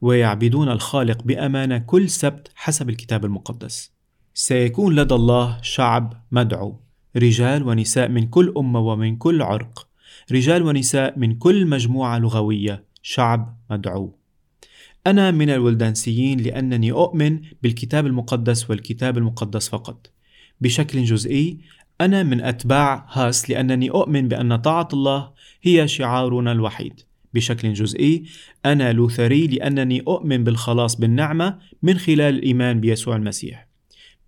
ويعبدون 0.00 0.68
الخالق 0.68 1.22
بأمانة 1.22 1.78
كل 1.78 2.10
سبت 2.10 2.50
حسب 2.54 2.90
الكتاب 2.90 3.24
المقدس. 3.24 3.92
سيكون 4.34 4.94
لدى 4.94 5.14
الله 5.14 5.58
شعب 5.62 6.22
مدعو 6.32 6.80
رجال 7.16 7.68
ونساء 7.68 8.08
من 8.08 8.26
كل 8.26 8.54
أمة 8.56 8.80
ومن 8.80 9.16
كل 9.16 9.42
عرق 9.42 9.88
رجال 10.32 10.62
ونساء 10.62 11.18
من 11.18 11.34
كل 11.34 11.66
مجموعة 11.66 12.18
لغوية 12.18 12.84
شعب 13.02 13.58
مدعو. 13.70 14.14
أنا 15.06 15.30
من 15.30 15.50
الولدانسيين 15.50 16.40
لأنني 16.40 16.92
أؤمن 16.92 17.40
بالكتاب 17.62 18.06
المقدس 18.06 18.70
والكتاب 18.70 19.18
المقدس 19.18 19.68
فقط. 19.68 20.10
بشكل 20.60 21.04
جزئي 21.04 21.58
أنا 22.00 22.22
من 22.22 22.40
أتباع 22.40 23.06
هاس 23.12 23.50
لأنني 23.50 23.90
أؤمن 23.90 24.28
بأن 24.28 24.56
طاعة 24.56 24.88
الله 24.92 25.30
هي 25.62 25.88
شعارنا 25.88 26.52
الوحيد. 26.52 27.00
بشكل 27.34 27.72
جزئي 27.72 28.24
أنا 28.66 28.92
لوثري 28.92 29.46
لأنني 29.46 30.00
أؤمن 30.00 30.44
بالخلاص 30.44 30.96
بالنعمة 30.96 31.58
من 31.82 31.98
خلال 31.98 32.34
الإيمان 32.34 32.80
بيسوع 32.80 33.16
المسيح. 33.16 33.63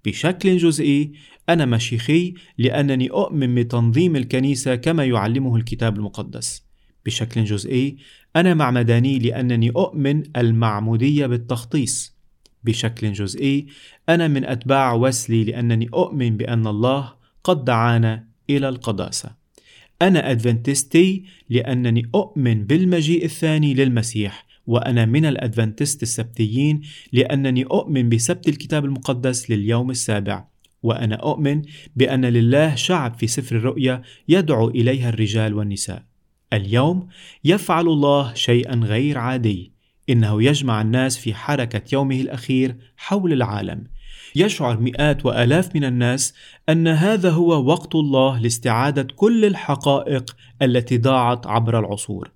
بشكل 0.06 0.56
جزئي 0.56 1.12
أنا 1.48 1.64
مشيخي 1.64 2.34
لأنني 2.58 3.10
أؤمن 3.10 3.54
بتنظيم 3.54 4.16
الكنيسة 4.16 4.74
كما 4.74 5.04
يعلمه 5.04 5.56
الكتاب 5.56 5.96
المقدس. 5.96 6.66
بشكل 7.06 7.44
جزئي 7.44 7.96
أنا 8.36 8.54
معمداني 8.54 9.18
لأنني 9.18 9.70
أؤمن 9.70 10.22
المعمودية 10.36 11.26
بالتخطيص. 11.26 12.16
بشكل 12.64 13.12
جزئي 13.12 13.66
أنا 14.08 14.28
من 14.28 14.44
أتباع 14.44 14.92
وسلي 14.92 15.44
لأنني 15.44 15.88
أؤمن 15.94 16.36
بأن 16.36 16.66
الله 16.66 17.12
قد 17.44 17.64
دعانا 17.64 18.28
إلى 18.50 18.68
القداسة. 18.68 19.30
أنا 20.02 20.30
أدفنتستي 20.30 21.24
لأنني 21.50 22.10
أؤمن 22.14 22.64
بالمجيء 22.64 23.24
الثاني 23.24 23.74
للمسيح 23.74 24.45
وأنا 24.66 25.04
من 25.04 25.26
الأدفنتست 25.26 26.02
السبتيين 26.02 26.80
لأنني 27.12 27.64
أؤمن 27.64 28.08
بسبت 28.08 28.48
الكتاب 28.48 28.84
المقدس 28.84 29.50
لليوم 29.50 29.90
السابع. 29.90 30.44
وأنا 30.82 31.14
أؤمن 31.14 31.62
بأن 31.96 32.24
لله 32.24 32.74
شعب 32.74 33.14
في 33.14 33.26
سفر 33.26 33.56
الرؤيا 33.56 34.02
يدعو 34.28 34.68
إليها 34.68 35.08
الرجال 35.08 35.54
والنساء. 35.54 36.02
اليوم 36.52 37.08
يفعل 37.44 37.86
الله 37.86 38.34
شيئا 38.34 38.74
غير 38.74 39.18
عادي. 39.18 39.72
إنه 40.10 40.42
يجمع 40.42 40.80
الناس 40.80 41.18
في 41.18 41.34
حركة 41.34 41.82
يومه 41.92 42.20
الأخير 42.20 42.76
حول 42.96 43.32
العالم. 43.32 43.84
يشعر 44.36 44.80
مئات 44.80 45.26
وآلاف 45.26 45.76
من 45.76 45.84
الناس 45.84 46.34
أن 46.68 46.88
هذا 46.88 47.30
هو 47.30 47.64
وقت 47.64 47.94
الله 47.94 48.38
لاستعادة 48.38 49.02
كل 49.16 49.44
الحقائق 49.44 50.36
التي 50.62 50.98
ضاعت 50.98 51.46
عبر 51.46 51.78
العصور. 51.78 52.30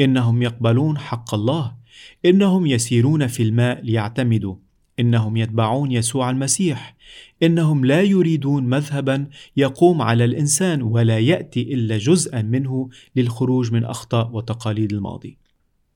إنهم 0.00 0.42
يقبلون 0.42 0.98
حق 0.98 1.34
الله 1.34 1.75
إنهم 2.24 2.66
يسيرون 2.66 3.26
في 3.26 3.42
الماء 3.42 3.84
ليعتمدوا. 3.84 4.54
إنهم 5.00 5.36
يتبعون 5.36 5.92
يسوع 5.92 6.30
المسيح. 6.30 6.96
إنهم 7.42 7.84
لا 7.84 8.02
يريدون 8.02 8.64
مذهبا 8.64 9.26
يقوم 9.56 10.02
على 10.02 10.24
الإنسان 10.24 10.82
ولا 10.82 11.18
يأتي 11.18 11.74
إلا 11.74 11.98
جزءا 11.98 12.42
منه 12.42 12.88
للخروج 13.16 13.72
من 13.72 13.84
أخطاء 13.84 14.30
وتقاليد 14.32 14.92
الماضي. 14.92 15.38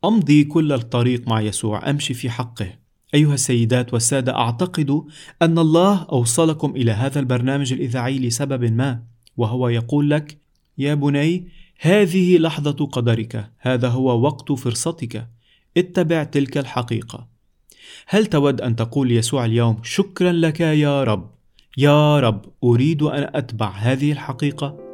أمضي 0.05 0.45
كل 0.45 0.73
الطريق 0.73 1.29
مع 1.29 1.41
يسوع. 1.41 1.91
أمشي 1.91 2.15
في 2.15 2.31
حقه. 2.31 2.73
أيها 3.15 3.35
السيدات 3.35 3.93
والسادة 3.93 4.37
أعتقد 4.37 5.03
أن 5.43 5.59
الله 5.59 6.07
أوصلكم 6.13 6.71
إلى 6.77 6.91
هذا 6.91 7.21
البرنامج 7.21 7.73
الإذاعي 7.73 8.19
لسبب 8.19 8.73
ما 8.73 9.03
وهو 9.37 9.69
يقول 9.69 10.11
لك 10.11 10.39
يا 10.79 10.95
بني 10.95 11.49
هذه 11.81 12.39
لحظة 12.39 12.87
قدرك. 12.87 13.51
هذا 13.59 13.89
هو 13.89 14.21
وقت 14.21 14.53
فرصتك. 14.53 15.29
اتبع 15.77 16.25
تلك 16.25 16.59
الحقيقة. 16.59 17.29
هل 18.07 18.27
تود 18.27 18.61
أن 18.61 18.77
تقول 18.77 19.09
ليسوع 19.09 19.45
اليوم 19.45 19.77
شكرا 19.83 20.33
لك 20.33 20.61
يا 20.61 21.05
رب؟ 21.05 21.31
يا 21.77 22.21
رب 22.21 22.45
أريد 22.65 23.03
أن 23.03 23.31
أتبع 23.35 23.71
هذه 23.71 24.13
الحقيقة. 24.13 24.91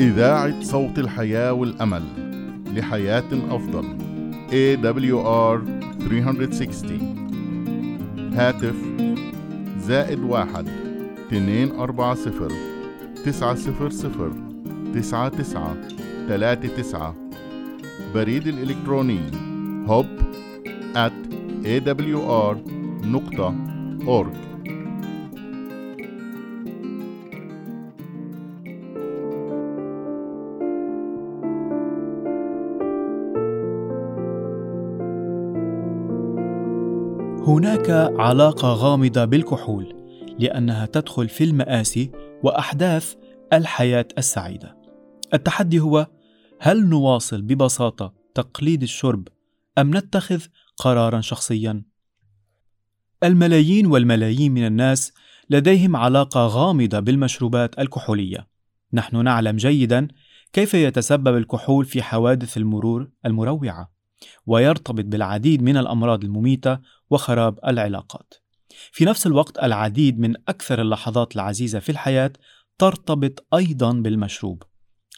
إذاعة 0.00 0.62
صوت 0.62 0.98
الحياة 0.98 1.52
والأمل 1.52 2.02
لحياة 2.76 3.28
أفضل. 3.50 3.98
AWR 4.50 5.60
360 6.08 7.11
هاتف 8.36 8.74
زائد 9.78 10.20
واحد 10.20 10.68
اثنين 11.26 11.70
أربعة 11.72 12.14
صفر 12.14 12.52
تسعة 13.24 13.54
صفر 13.54 13.90
صفر 13.90 14.32
تسعة 14.94 15.28
تسعة 15.28 15.76
ثلاثة 16.28 16.76
تسعة. 16.76 17.14
بريد 18.14 18.46
الإلكتروني 18.46 19.20
hub 19.86 20.06
at 20.94 21.12
awr 21.64 22.56
هناك 37.46 37.90
علاقة 38.18 38.72
غامضة 38.72 39.24
بالكحول 39.24 39.94
لأنها 40.38 40.86
تدخل 40.86 41.28
في 41.28 41.44
المآسي 41.44 42.10
وأحداث 42.42 43.14
الحياة 43.52 44.08
السعيدة. 44.18 44.76
التحدي 45.34 45.80
هو 45.80 46.06
هل 46.60 46.88
نواصل 46.88 47.42
ببساطة 47.42 48.14
تقليد 48.34 48.82
الشرب 48.82 49.28
أم 49.78 49.96
نتخذ 49.96 50.42
قرارا 50.76 51.20
شخصيا؟ 51.20 51.82
الملايين 53.24 53.86
والملايين 53.86 54.52
من 54.52 54.66
الناس 54.66 55.12
لديهم 55.50 55.96
علاقة 55.96 56.46
غامضة 56.46 57.00
بالمشروبات 57.00 57.78
الكحولية. 57.78 58.48
نحن 58.92 59.24
نعلم 59.24 59.56
جيدا 59.56 60.08
كيف 60.52 60.74
يتسبب 60.74 61.36
الكحول 61.36 61.84
في 61.84 62.02
حوادث 62.02 62.56
المرور 62.56 63.10
المروعة. 63.26 63.92
ويرتبط 64.46 65.04
بالعديد 65.04 65.62
من 65.62 65.76
الأمراض 65.76 66.24
المميتة 66.24 66.78
وخراب 67.12 67.58
العلاقات. 67.66 68.34
في 68.92 69.04
نفس 69.04 69.26
الوقت 69.26 69.58
العديد 69.58 70.18
من 70.18 70.34
أكثر 70.48 70.80
اللحظات 70.80 71.36
العزيزة 71.36 71.78
في 71.78 71.92
الحياة 71.92 72.32
ترتبط 72.78 73.46
أيضا 73.54 73.92
بالمشروب. 73.92 74.62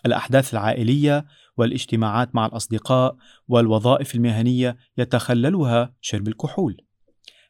الأحداث 0.07 0.55
العائلية 0.55 1.27
والاجتماعات 1.57 2.35
مع 2.35 2.47
الأصدقاء 2.47 3.17
والوظائف 3.49 4.15
المهنية 4.15 4.77
يتخللها 4.99 5.95
شرب 6.01 6.29
الكحول. 6.29 6.77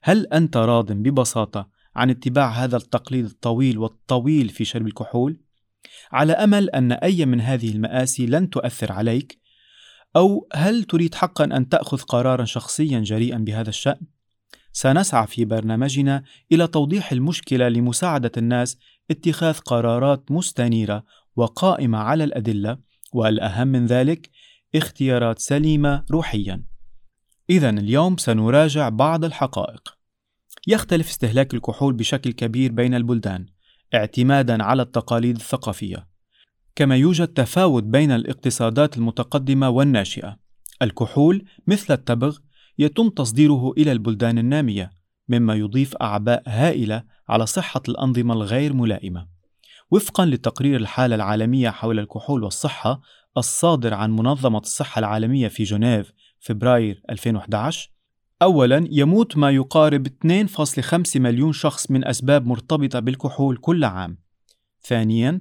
هل 0.02 0.26
أنت 0.26 0.56
راض 0.56 0.92
ببساطة 0.92 1.68
عن 1.96 2.10
اتباع 2.10 2.50
هذا 2.50 2.76
التقليد 2.76 3.24
الطويل 3.24 3.78
والطويل 3.78 4.48
في 4.48 4.64
شرب 4.64 4.86
الكحول؟ 4.86 5.40
على 6.12 6.32
أمل 6.32 6.70
أن 6.70 6.92
أي 6.92 7.26
من 7.26 7.40
هذه 7.40 7.72
المآسي 7.72 8.26
لن 8.26 8.50
تؤثر 8.50 8.92
عليك 8.92 9.38
أو 10.16 10.48
هل 10.54 10.84
تريد 10.84 11.14
حقا 11.14 11.44
أن 11.44 11.68
تأخذ 11.68 11.98
قرارا 11.98 12.44
شخصيا 12.44 13.00
جريئا 13.00 13.38
بهذا 13.38 13.68
الشأن؟ 13.68 14.13
سنسعى 14.76 15.26
في 15.26 15.44
برنامجنا 15.44 16.22
إلى 16.52 16.66
توضيح 16.66 17.12
المشكلة 17.12 17.68
لمساعدة 17.68 18.32
الناس 18.36 18.78
اتخاذ 19.10 19.58
قرارات 19.58 20.30
مستنيرة 20.30 21.04
وقائمة 21.36 21.98
على 21.98 22.24
الأدلة 22.24 22.78
والأهم 23.12 23.68
من 23.68 23.86
ذلك 23.86 24.30
اختيارات 24.74 25.38
سليمة 25.38 26.04
روحيا. 26.10 26.64
إذا 27.50 27.70
اليوم 27.70 28.16
سنراجع 28.16 28.88
بعض 28.88 29.24
الحقائق. 29.24 29.98
يختلف 30.66 31.08
استهلاك 31.08 31.54
الكحول 31.54 31.94
بشكل 31.94 32.32
كبير 32.32 32.72
بين 32.72 32.94
البلدان 32.94 33.46
اعتمادا 33.94 34.62
على 34.62 34.82
التقاليد 34.82 35.36
الثقافية 35.36 36.08
كما 36.76 36.96
يوجد 36.96 37.28
تفاوت 37.28 37.82
بين 37.82 38.10
الاقتصادات 38.10 38.96
المتقدمة 38.96 39.68
والناشئة. 39.68 40.38
الكحول 40.82 41.44
مثل 41.66 41.94
التبغ 41.94 42.38
يتم 42.78 43.08
تصديره 43.08 43.72
إلى 43.78 43.92
البلدان 43.92 44.38
النامية، 44.38 44.92
مما 45.28 45.54
يضيف 45.54 45.96
أعباء 45.96 46.42
هائلة 46.46 47.04
على 47.28 47.46
صحة 47.46 47.82
الأنظمة 47.88 48.34
الغير 48.34 48.72
ملائمة. 48.72 49.26
وفقا 49.90 50.26
لتقرير 50.26 50.76
الحالة 50.76 51.14
العالمية 51.14 51.70
حول 51.70 51.98
الكحول 51.98 52.44
والصحة 52.44 53.00
الصادر 53.36 53.94
عن 53.94 54.10
منظمة 54.10 54.58
الصحة 54.58 54.98
العالمية 54.98 55.48
في 55.48 55.62
جنيف 55.62 56.12
فبراير 56.40 57.02
2011 57.10 57.90
أولا 58.42 58.88
يموت 58.90 59.36
ما 59.36 59.50
يقارب 59.50 60.06
2.5 60.06 61.20
مليون 61.20 61.52
شخص 61.52 61.90
من 61.90 62.06
أسباب 62.06 62.46
مرتبطة 62.46 63.00
بالكحول 63.00 63.56
كل 63.56 63.84
عام 63.84 64.18
ثانيا 64.82 65.40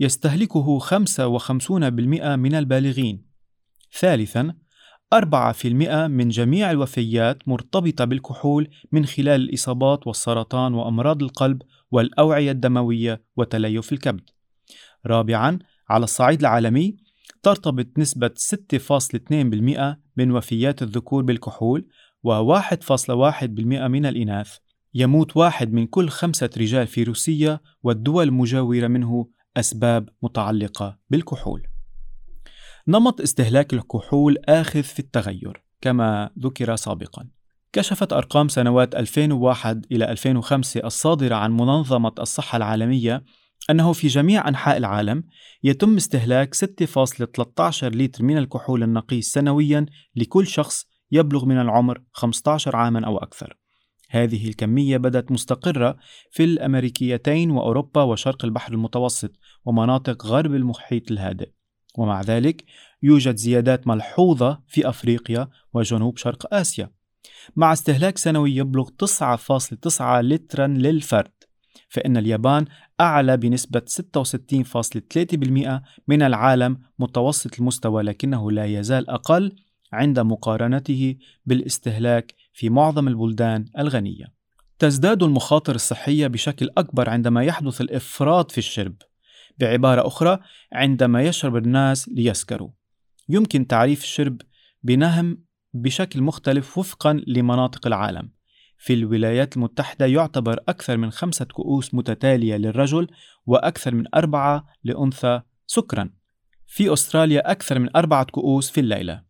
يستهلكه 0.00 0.78
55% 0.78 2.36
من 2.36 2.54
البالغين. 2.54 3.26
ثالثاً، 3.98 4.54
4% 5.14 6.06
من 6.06 6.28
جميع 6.28 6.70
الوفيات 6.70 7.48
مرتبطة 7.48 8.04
بالكحول 8.04 8.68
من 8.92 9.06
خلال 9.06 9.40
الإصابات 9.40 10.06
والسرطان 10.06 10.74
وأمراض 10.74 11.22
القلب 11.22 11.62
والأوعية 11.90 12.50
الدموية 12.50 13.22
وتليف 13.36 13.92
الكبد. 13.92 14.30
رابعاً، 15.06 15.58
على 15.88 16.04
الصعيد 16.04 16.40
العالمي، 16.40 16.96
ترتبط 17.42 17.86
نسبة 17.98 18.30
6.2% 18.36 20.00
من 20.16 20.32
وفيات 20.32 20.82
الذكور 20.82 21.22
بالكحول 21.22 21.88
و1.1% 22.26 23.88
من 23.88 24.06
الإناث. 24.06 24.56
يموت 24.94 25.36
واحد 25.36 25.72
من 25.72 25.86
كل 25.86 26.08
خمسة 26.08 26.50
رجال 26.58 26.86
في 26.86 27.02
روسيا 27.02 27.60
والدول 27.82 28.24
المجاورة 28.28 28.86
منه 28.86 29.28
أسباب 29.56 30.08
متعلقة 30.22 30.98
بالكحول. 31.10 31.62
نمط 32.90 33.20
استهلاك 33.20 33.72
الكحول 33.72 34.36
آخذ 34.48 34.82
في 34.82 34.98
التغير 34.98 35.64
كما 35.80 36.30
ذكر 36.38 36.76
سابقا. 36.76 37.28
كشفت 37.72 38.12
أرقام 38.12 38.48
سنوات 38.48 38.94
2001 38.94 39.86
إلى 39.92 40.10
2005 40.10 40.80
الصادرة 40.84 41.34
عن 41.34 41.52
منظمة 41.52 42.12
الصحة 42.18 42.56
العالمية 42.56 43.24
أنه 43.70 43.92
في 43.92 44.06
جميع 44.06 44.48
أنحاء 44.48 44.76
العالم 44.76 45.24
يتم 45.62 45.96
استهلاك 45.96 46.54
6.13 46.54 47.84
لتر 47.84 48.24
من 48.24 48.38
الكحول 48.38 48.82
النقي 48.82 49.22
سنويا 49.22 49.86
لكل 50.16 50.46
شخص 50.46 50.86
يبلغ 51.12 51.44
من 51.44 51.60
العمر 51.60 52.02
15 52.12 52.76
عاما 52.76 53.06
أو 53.06 53.18
أكثر. 53.18 53.56
هذه 54.10 54.48
الكمية 54.48 54.96
بدت 54.96 55.32
مستقرة 55.32 55.96
في 56.30 56.44
الأمريكيتين 56.44 57.50
وأوروبا 57.50 58.02
وشرق 58.02 58.44
البحر 58.44 58.72
المتوسط 58.72 59.32
ومناطق 59.64 60.26
غرب 60.26 60.54
المحيط 60.54 61.10
الهادئ 61.10 61.57
ومع 61.98 62.20
ذلك 62.20 62.64
يوجد 63.02 63.36
زيادات 63.36 63.86
ملحوظة 63.86 64.60
في 64.68 64.88
أفريقيا 64.88 65.48
وجنوب 65.74 66.16
شرق 66.16 66.54
آسيا 66.54 66.90
مع 67.56 67.72
استهلاك 67.72 68.18
سنوي 68.18 68.56
يبلغ 68.56 68.88
9.9 68.88 70.00
لترا 70.00 70.66
للفرد 70.66 71.30
فإن 71.88 72.16
اليابان 72.16 72.64
أعلى 73.00 73.36
بنسبة 73.36 73.82
66.3% 74.16 75.82
من 76.08 76.22
العالم 76.22 76.78
متوسط 76.98 77.58
المستوى 77.58 78.02
لكنه 78.02 78.50
لا 78.50 78.64
يزال 78.64 79.10
أقل 79.10 79.56
عند 79.92 80.20
مقارنته 80.20 81.16
بالاستهلاك 81.46 82.34
في 82.52 82.70
معظم 82.70 83.08
البلدان 83.08 83.64
الغنية. 83.78 84.38
تزداد 84.78 85.22
المخاطر 85.22 85.74
الصحية 85.74 86.26
بشكل 86.26 86.70
أكبر 86.78 87.10
عندما 87.10 87.44
يحدث 87.44 87.80
الإفراط 87.80 88.52
في 88.52 88.58
الشرب. 88.58 88.94
بعبارة 89.58 90.06
أخرى، 90.06 90.38
عندما 90.72 91.22
يشرب 91.22 91.56
الناس 91.56 92.08
ليسكروا. 92.08 92.70
يمكن 93.28 93.66
تعريف 93.66 94.02
الشرب 94.02 94.40
بنهم 94.82 95.44
بشكل 95.74 96.22
مختلف 96.22 96.78
وفقا 96.78 97.20
لمناطق 97.26 97.86
العالم. 97.86 98.30
في 98.78 98.94
الولايات 98.94 99.56
المتحدة 99.56 100.06
يعتبر 100.06 100.60
أكثر 100.68 100.96
من 100.96 101.10
خمسة 101.10 101.44
كؤوس 101.44 101.94
متتالية 101.94 102.56
للرجل 102.56 103.08
وأكثر 103.46 103.94
من 103.94 104.04
أربعة 104.14 104.66
لأنثى 104.84 105.40
سكرا. 105.66 106.10
في 106.66 106.92
أستراليا 106.92 107.50
أكثر 107.50 107.78
من 107.78 107.96
أربعة 107.96 108.24
كؤوس 108.24 108.70
في 108.70 108.80
الليلة. 108.80 109.22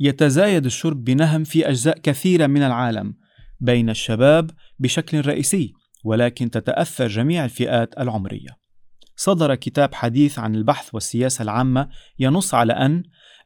يتزايد 0.00 0.64
الشرب 0.64 1.04
بنهم 1.04 1.44
في 1.44 1.68
أجزاء 1.68 1.98
كثيرة 1.98 2.46
من 2.46 2.62
العالم 2.62 3.14
بين 3.60 3.90
الشباب 3.90 4.50
بشكل 4.78 5.26
رئيسي 5.26 5.72
ولكن 6.04 6.50
تتأثر 6.50 7.06
جميع 7.06 7.44
الفئات 7.44 7.98
العمرية. 7.98 8.57
صدر 9.20 9.54
كتاب 9.54 9.94
حديث 9.94 10.38
عن 10.38 10.54
البحث 10.54 10.94
والسياسة 10.94 11.42
العامة 11.42 11.88
ينص 12.18 12.54
على 12.54 12.72
أن 12.72 13.02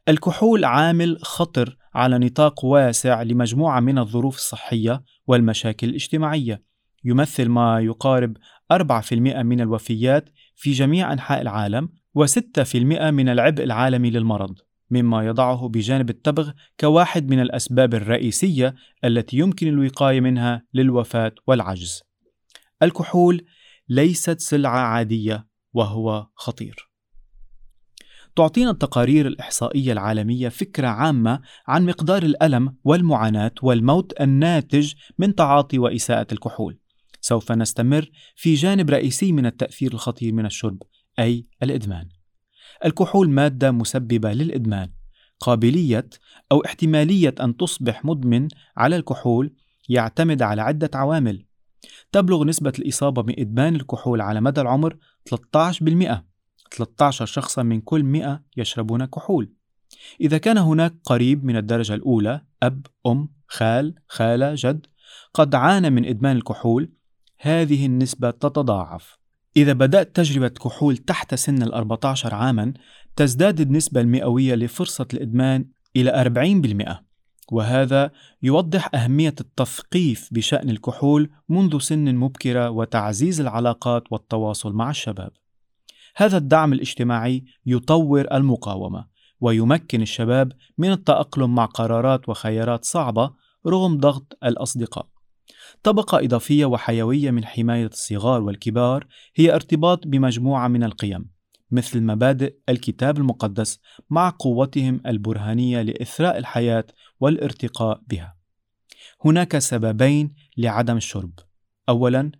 الكحول 0.09 0.65
عامل 0.65 1.17
خطر 1.21 1.77
على 1.95 2.17
نطاق 2.19 2.65
واسع 2.65 3.21
لمجموعة 3.21 3.79
من 3.79 3.97
الظروف 3.99 4.35
الصحية 4.35 5.03
والمشاكل 5.27 5.89
الاجتماعية. 5.89 6.63
يمثل 7.03 7.49
ما 7.49 7.79
يقارب 7.79 8.37
4% 8.73 9.13
من 9.43 9.61
الوفيات 9.61 10.29
في 10.55 10.71
جميع 10.71 11.13
أنحاء 11.13 11.41
العالم 11.41 11.89
و6% 12.19 12.75
من 13.11 13.29
العبء 13.29 13.63
العالمي 13.63 14.09
للمرض 14.09 14.59
مما 14.91 15.25
يضعه 15.25 15.67
بجانب 15.67 16.09
التبغ 16.09 16.51
كواحد 16.79 17.29
من 17.29 17.39
الأسباب 17.39 17.93
الرئيسية 17.93 18.75
التي 19.05 19.37
يمكن 19.37 19.67
الوقاية 19.67 20.21
منها 20.21 20.63
للوفاة 20.73 21.31
والعجز. 21.47 22.03
الكحول 22.83 23.45
ليست 23.89 24.39
سلعة 24.39 24.79
عادية 24.79 25.52
وهو 25.73 26.27
خطير 26.35 26.93
تعطينا 28.35 28.69
التقارير 28.69 29.27
الإحصائية 29.27 29.91
العالمية 29.91 30.49
فكرة 30.49 30.87
عامة 30.87 31.41
عن 31.67 31.85
مقدار 31.85 32.23
الألم 32.23 32.75
والمعاناة 32.83 33.51
والموت 33.61 34.21
الناتج 34.21 34.93
من 35.17 35.35
تعاطي 35.35 35.79
وإساءة 35.79 36.27
الكحول. 36.31 36.79
سوف 37.21 37.51
نستمر 37.51 38.09
في 38.35 38.53
جانب 38.53 38.89
رئيسي 38.89 39.31
من 39.31 39.45
التأثير 39.45 39.93
الخطير 39.93 40.33
من 40.33 40.45
الشرب، 40.45 40.83
أي 41.19 41.45
الإدمان. 41.63 42.09
الكحول 42.85 43.29
مادة 43.29 43.71
مسببة 43.71 44.33
للإدمان. 44.33 44.91
قابلية 45.39 46.09
أو 46.51 46.65
احتمالية 46.65 47.35
أن 47.41 47.57
تصبح 47.57 48.05
مدمن 48.05 48.47
على 48.77 48.95
الكحول 48.95 49.53
يعتمد 49.89 50.41
على 50.41 50.61
عدة 50.61 50.89
عوامل. 50.93 51.45
تبلغ 52.11 52.43
نسبة 52.43 52.73
الإصابة 52.79 53.21
بإدمان 53.21 53.75
الكحول 53.75 54.21
على 54.21 54.41
مدى 54.41 54.61
العمر 54.61 54.97
13%. 55.25 56.23
13 56.71 57.25
شخصا 57.25 57.63
من 57.63 57.81
كل 57.81 58.03
100 58.03 58.43
يشربون 58.57 59.05
كحول. 59.05 59.53
إذا 60.21 60.37
كان 60.37 60.57
هناك 60.57 60.95
قريب 61.05 61.45
من 61.45 61.57
الدرجة 61.57 61.93
الأولى 61.93 62.41
أب، 62.63 62.87
أم، 63.07 63.29
خال، 63.47 63.95
خالة، 64.07 64.53
جد 64.57 64.85
قد 65.33 65.55
عانى 65.55 65.89
من 65.89 66.05
إدمان 66.05 66.37
الكحول 66.37 66.91
هذه 67.39 67.85
النسبة 67.85 68.31
تتضاعف. 68.31 69.17
إذا 69.57 69.73
بدأت 69.73 70.15
تجربة 70.15 70.47
كحول 70.47 70.97
تحت 70.97 71.35
سن 71.35 71.63
ال 71.63 71.73
14 71.73 72.33
عاما 72.35 72.73
تزداد 73.15 73.59
النسبة 73.59 74.01
المئوية 74.01 74.55
لفرصة 74.55 75.07
الإدمان 75.13 75.65
إلى 75.95 76.11
40% 76.11 77.12
وهذا 77.51 78.11
يوضح 78.43 78.95
أهمية 78.95 79.35
التثقيف 79.41 80.29
بشأن 80.31 80.69
الكحول 80.69 81.29
منذ 81.49 81.79
سن 81.79 82.15
مبكرة 82.15 82.69
وتعزيز 82.69 83.41
العلاقات 83.41 84.03
والتواصل 84.11 84.73
مع 84.73 84.89
الشباب. 84.89 85.31
هذا 86.15 86.37
الدعم 86.37 86.73
الاجتماعي 86.73 87.43
يطور 87.65 88.27
المقاومة 88.31 89.05
ويمكن 89.41 90.01
الشباب 90.01 90.51
من 90.77 90.91
التأقلم 90.91 91.55
مع 91.55 91.65
قرارات 91.65 92.29
وخيارات 92.29 92.85
صعبة 92.85 93.33
رغم 93.67 93.97
ضغط 93.97 94.37
الأصدقاء. 94.43 95.07
طبقة 95.83 96.19
إضافية 96.19 96.65
وحيوية 96.65 97.31
من 97.31 97.45
حماية 97.45 97.85
الصغار 97.85 98.41
والكبار 98.41 99.07
هي 99.35 99.55
ارتباط 99.55 100.07
بمجموعة 100.07 100.67
من 100.67 100.83
القيم 100.83 101.32
مثل 101.73 102.01
مبادئ 102.01 102.55
الكتاب 102.69 103.17
المقدس 103.17 103.79
مع 104.09 104.29
قوتهم 104.39 105.01
البرهانية 105.05 105.81
لإثراء 105.81 106.37
الحياة 106.37 106.85
والارتقاء 107.19 108.01
بها 108.07 108.35
هناك 109.25 109.57
سببين 109.57 110.33
لعدم 110.57 110.97
الشرب 110.97 111.31
اولا 111.89 112.31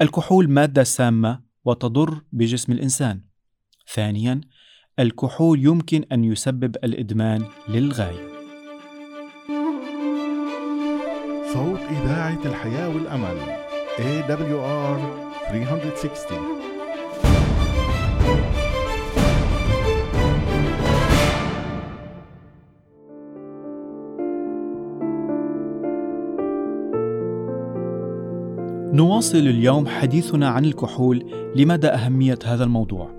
الكحول 0.00 0.50
مادة 0.50 0.84
سامة 0.84 1.40
وتضر 1.64 2.20
بجسم 2.32 2.72
الإنسان. 2.72 3.20
ثانياً، 3.94 4.40
الكحول 4.98 5.64
يمكن 5.64 6.04
أن 6.12 6.24
يسبب 6.24 6.76
الإدمان 6.84 7.44
للغاية. 7.68 8.28
صوت 11.52 11.80
إذاعة 11.80 12.46
الحياة 12.46 12.88
والأمل 12.88 13.36
AWR 13.98 15.00
360 15.48 16.75
نواصل 28.96 29.38
اليوم 29.38 29.86
حديثنا 29.86 30.48
عن 30.48 30.64
الكحول 30.64 31.30
لمدى 31.56 31.86
أهمية 31.86 32.38
هذا 32.44 32.64
الموضوع. 32.64 33.10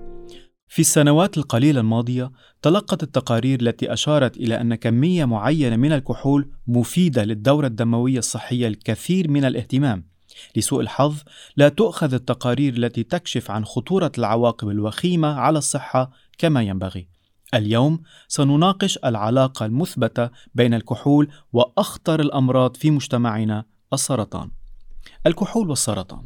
في 0.68 0.78
السنوات 0.78 1.38
القليلة 1.38 1.80
الماضية 1.80 2.30
تلقت 2.62 3.02
التقارير 3.02 3.60
التي 3.60 3.92
أشارت 3.92 4.36
إلى 4.36 4.60
أن 4.60 4.74
كمية 4.74 5.24
معينة 5.24 5.76
من 5.76 5.92
الكحول 5.92 6.50
مفيدة 6.66 7.24
للدورة 7.24 7.66
الدموية 7.66 8.18
الصحية 8.18 8.68
الكثير 8.68 9.30
من 9.30 9.44
الاهتمام. 9.44 10.08
لسوء 10.56 10.80
الحظ 10.80 11.16
لا 11.56 11.68
تؤخذ 11.68 12.14
التقارير 12.14 12.74
التي 12.74 13.02
تكشف 13.02 13.50
عن 13.50 13.64
خطورة 13.64 14.12
العواقب 14.18 14.68
الوخيمة 14.68 15.28
على 15.28 15.58
الصحة 15.58 16.10
كما 16.38 16.62
ينبغي. 16.62 17.08
اليوم 17.54 18.02
سنناقش 18.28 18.98
العلاقة 19.04 19.66
المثبتة 19.66 20.30
بين 20.54 20.74
الكحول 20.74 21.28
وأخطر 21.52 22.20
الأمراض 22.20 22.76
في 22.76 22.90
مجتمعنا 22.90 23.64
السرطان. 23.92 24.57
الكحول 25.26 25.70
والسرطان. 25.70 26.22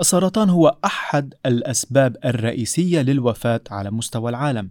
السرطان 0.00 0.50
هو 0.50 0.78
أحد 0.84 1.34
الأسباب 1.46 2.16
الرئيسية 2.24 3.02
للوفاة 3.02 3.60
على 3.70 3.90
مستوى 3.90 4.30
العالم. 4.30 4.70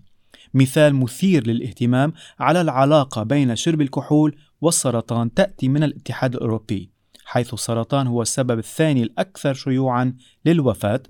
مثال 0.53 0.95
مثير 0.95 1.47
للاهتمام 1.47 2.13
على 2.39 2.62
العلاقة 2.62 3.23
بين 3.23 3.55
شرب 3.55 3.81
الكحول 3.81 4.36
والسرطان 4.62 5.33
تأتي 5.33 5.67
من 5.67 5.83
الاتحاد 5.83 6.36
الأوروبي 6.36 6.89
حيث 7.25 7.53
السرطان 7.53 8.07
هو 8.07 8.21
السبب 8.21 8.59
الثاني 8.59 9.03
الأكثر 9.03 9.53
شيوعا 9.53 10.13
للوفاة 10.45 11.03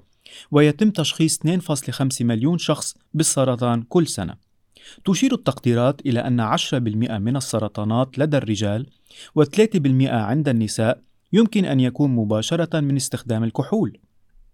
ويتم 0.51 0.89
تشخيص 0.89 1.39
2.5 1.39 2.21
مليون 2.21 2.57
شخص 2.57 2.95
بالسرطان 3.13 3.81
كل 3.81 4.07
سنة. 4.07 4.35
تشير 5.05 5.33
التقديرات 5.33 6.01
إلى 6.01 6.19
أن 6.19 6.57
10% 6.57 6.73
من 7.17 7.35
السرطانات 7.35 8.19
لدى 8.19 8.37
الرجال 8.37 8.87
و3% 9.39 10.03
عند 10.03 10.49
النساء 10.49 11.01
يمكن 11.33 11.65
أن 11.65 11.79
يكون 11.79 12.11
مباشرة 12.11 12.79
من 12.79 12.95
استخدام 12.95 13.43
الكحول. 13.43 13.97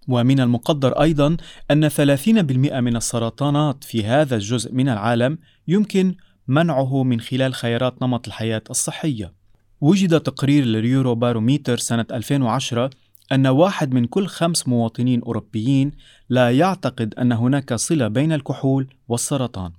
ومن 0.07 0.39
المقدر 0.39 1.01
أيضا 1.01 1.37
أن 1.71 1.89
30% 1.89 2.79
من 2.79 2.95
السرطانات 2.95 3.83
في 3.83 4.05
هذا 4.05 4.35
الجزء 4.35 4.73
من 4.73 4.89
العالم 4.89 5.37
يمكن 5.67 6.15
منعه 6.47 7.03
من 7.03 7.19
خلال 7.19 7.53
خيارات 7.53 8.01
نمط 8.01 8.27
الحياة 8.27 8.63
الصحية. 8.69 9.33
وجد 9.81 10.19
تقرير 10.19 10.63
اليورو 10.63 11.15
باروميتر 11.15 11.77
سنة 11.77 12.05
2010 12.11 12.89
أن 13.31 13.47
واحد 13.47 13.93
من 13.93 14.05
كل 14.05 14.27
خمس 14.27 14.67
مواطنين 14.67 15.21
أوروبيين 15.21 15.91
لا 16.29 16.51
يعتقد 16.51 17.13
أن 17.13 17.31
هناك 17.31 17.73
صلة 17.73 18.07
بين 18.07 18.31
الكحول 18.31 18.87
والسرطان. 19.07 19.71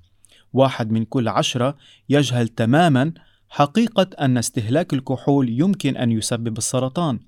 واحد 0.53 0.91
من 0.91 1.05
كل 1.05 1.29
عشرة 1.29 1.77
يجهل 2.09 2.49
تماما 2.49 3.13
حقيقة 3.53 4.07
أن 4.21 4.39
استهلاك 4.39 4.95
الكحول 4.95 5.61
يمكن 5.61 5.97
أن 5.97 6.13
يسبب 6.13 6.59
السرطان. 6.59 7.21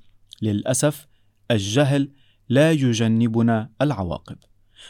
للأسف 0.42 1.06
الجهل 1.50 2.08
لا 2.48 2.72
يجنبنا 2.72 3.70
العواقب. 3.82 4.36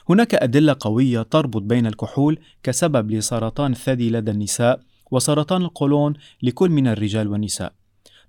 هناك 0.09 0.35
أدلة 0.35 0.77
قوية 0.81 1.23
تربط 1.23 1.63
بين 1.63 1.87
الكحول 1.87 2.39
كسبب 2.63 3.11
لسرطان 3.11 3.73
الثدي 3.73 4.11
لدى 4.11 4.31
النساء 4.31 4.81
وسرطان 5.11 5.63
القولون 5.63 6.15
لكل 6.43 6.71
من 6.71 6.87
الرجال 6.87 7.29
والنساء. 7.29 7.73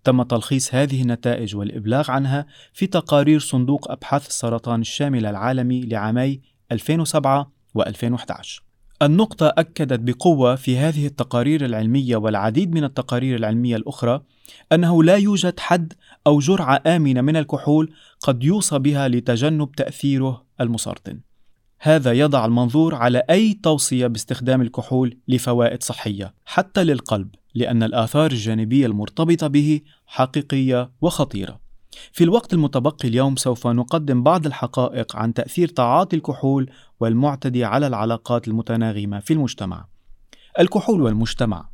تم 0.03 0.23
تلخيص 0.23 0.75
هذه 0.75 1.01
النتائج 1.01 1.55
والإبلاغ 1.55 2.11
عنها 2.11 2.45
في 2.73 2.87
تقارير 2.87 3.39
صندوق 3.39 3.91
أبحاث 3.91 4.27
السرطان 4.27 4.81
الشامل 4.81 5.25
العالمي 5.25 5.81
لعامي 5.85 6.41
2007 6.71 7.51
و2011. 7.77 8.72
النقطة 9.01 9.53
أكدت 9.57 9.99
بقوة 9.99 10.55
في 10.55 10.77
هذه 10.77 11.07
التقارير 11.07 11.65
العلمية 11.65 12.15
والعديد 12.15 12.73
من 12.73 12.83
التقارير 12.83 13.35
العلمية 13.35 13.75
الأخرى 13.75 14.21
أنه 14.71 15.03
لا 15.03 15.15
يوجد 15.15 15.59
حد 15.59 15.93
أو 16.27 16.39
جرعة 16.39 16.81
آمنة 16.87 17.21
من 17.21 17.37
الكحول 17.37 17.93
قد 18.21 18.43
يوصى 18.43 18.79
بها 18.79 19.07
لتجنب 19.07 19.71
تأثيره 19.71 20.45
المسرطن. 20.61 21.19
هذا 21.79 22.11
يضع 22.11 22.45
المنظور 22.45 22.95
على 22.95 23.23
أي 23.29 23.53
توصية 23.53 24.07
باستخدام 24.07 24.61
الكحول 24.61 25.17
لفوائد 25.27 25.83
صحية 25.83 26.33
حتى 26.45 26.83
للقلب 26.83 27.35
لأن 27.55 27.83
الآثار 27.83 28.31
الجانبية 28.31 28.85
المرتبطة 28.85 29.47
به 29.47 29.81
حقيقية 30.05 30.91
وخطيرة. 31.01 31.62
في 32.11 32.23
الوقت 32.23 32.53
المتبقي 32.53 33.07
اليوم 33.07 33.35
سوف 33.35 33.67
نقدم 33.67 34.23
بعض 34.23 34.45
الحقائق 34.45 35.15
عن 35.15 35.33
تأثير 35.33 35.67
تعاطي 35.67 36.15
الكحول 36.15 36.69
والمعتدي 36.99 37.65
على 37.65 37.87
العلاقات 37.87 38.47
المتناغمة 38.47 39.19
في 39.19 39.33
المجتمع. 39.33 39.85
الكحول 40.59 41.01
والمجتمع 41.01 41.69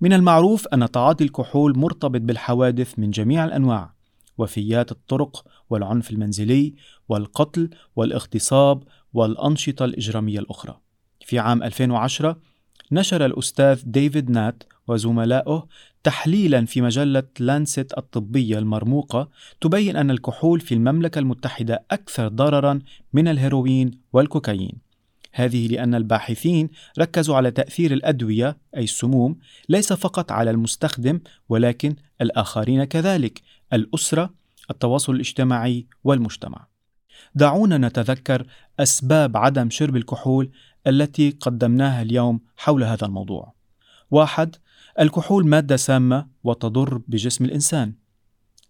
من 0.00 0.12
المعروف 0.12 0.66
أن 0.66 0.90
تعاطي 0.90 1.24
الكحول 1.24 1.78
مرتبط 1.78 2.20
بالحوادث 2.20 2.98
من 2.98 3.10
جميع 3.10 3.44
الأنواع 3.44 3.94
وفيات 4.38 4.92
الطرق 4.92 5.44
والعنف 5.70 6.10
المنزلي 6.10 6.74
والقتل 7.08 7.70
والاغتصاب 7.96 8.82
والأنشطة 9.12 9.84
الإجرامية 9.84 10.38
الأخرى. 10.38 10.80
في 11.26 11.38
عام 11.38 11.62
2010 11.62 12.36
نشر 12.92 13.26
الأستاذ 13.26 13.82
ديفيد 13.84 14.30
نات 14.30 14.62
وزملائه 14.88 15.66
تحليلا 16.02 16.66
في 16.66 16.80
مجلة 16.80 17.22
لانست 17.38 17.98
الطبية 17.98 18.58
المرموقة 18.58 19.28
تبين 19.60 19.96
أن 19.96 20.10
الكحول 20.10 20.60
في 20.60 20.74
المملكة 20.74 21.18
المتحدة 21.18 21.84
أكثر 21.90 22.28
ضررا 22.28 22.80
من 23.12 23.28
الهيروين 23.28 23.90
والكوكايين. 24.12 24.90
هذه 25.32 25.68
لأن 25.68 25.94
الباحثين 25.94 26.68
ركزوا 26.98 27.36
على 27.36 27.50
تأثير 27.50 27.92
الأدوية 27.92 28.56
أي 28.76 28.84
السموم 28.84 29.38
ليس 29.68 29.92
فقط 29.92 30.32
على 30.32 30.50
المستخدم 30.50 31.20
ولكن 31.48 31.96
الآخرين 32.20 32.84
كذلك، 32.84 33.42
الأسرة، 33.72 34.34
التواصل 34.70 35.14
الاجتماعي 35.14 35.86
والمجتمع. 36.04 36.66
دعونا 37.34 37.78
نتذكر 37.78 38.46
أسباب 38.80 39.36
عدم 39.36 39.70
شرب 39.70 39.96
الكحول 39.96 40.50
التي 40.86 41.30
قدمناها 41.30 42.02
اليوم 42.02 42.40
حول 42.56 42.84
هذا 42.84 43.06
الموضوع. 43.06 43.52
واحد 44.10 44.56
الكحول 45.00 45.46
مادة 45.46 45.76
سامة 45.76 46.26
وتضر 46.44 47.00
بجسم 47.08 47.44
الإنسان. 47.44 47.94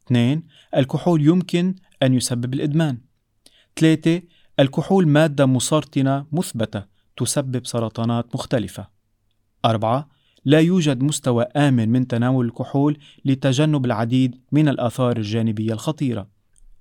اثنين 0.06 0.42
الكحول 0.76 1.26
يمكن 1.26 1.74
أن 2.02 2.14
يسبب 2.14 2.54
الإدمان. 2.54 2.98
ثلاثة 3.76 4.22
الكحول 4.61 5.09
مادة 5.09 5.46
مسرطنة 5.46 6.26
مثبتة 6.33 6.85
تسبب 7.16 7.66
سرطانات 7.66 8.35
مختلفة. 8.35 8.88
أربعة 9.64 10.09
لا 10.44 10.61
يوجد 10.61 11.02
مستوى 11.02 11.44
آمن 11.44 11.88
من 11.88 12.06
تناول 12.06 12.46
الكحول 12.46 12.98
لتجنب 13.24 13.85
العديد 13.85 14.40
من 14.52 14.68
الآثار 14.68 15.16
الجانبية 15.16 15.72
الخطيرة. 15.72 16.28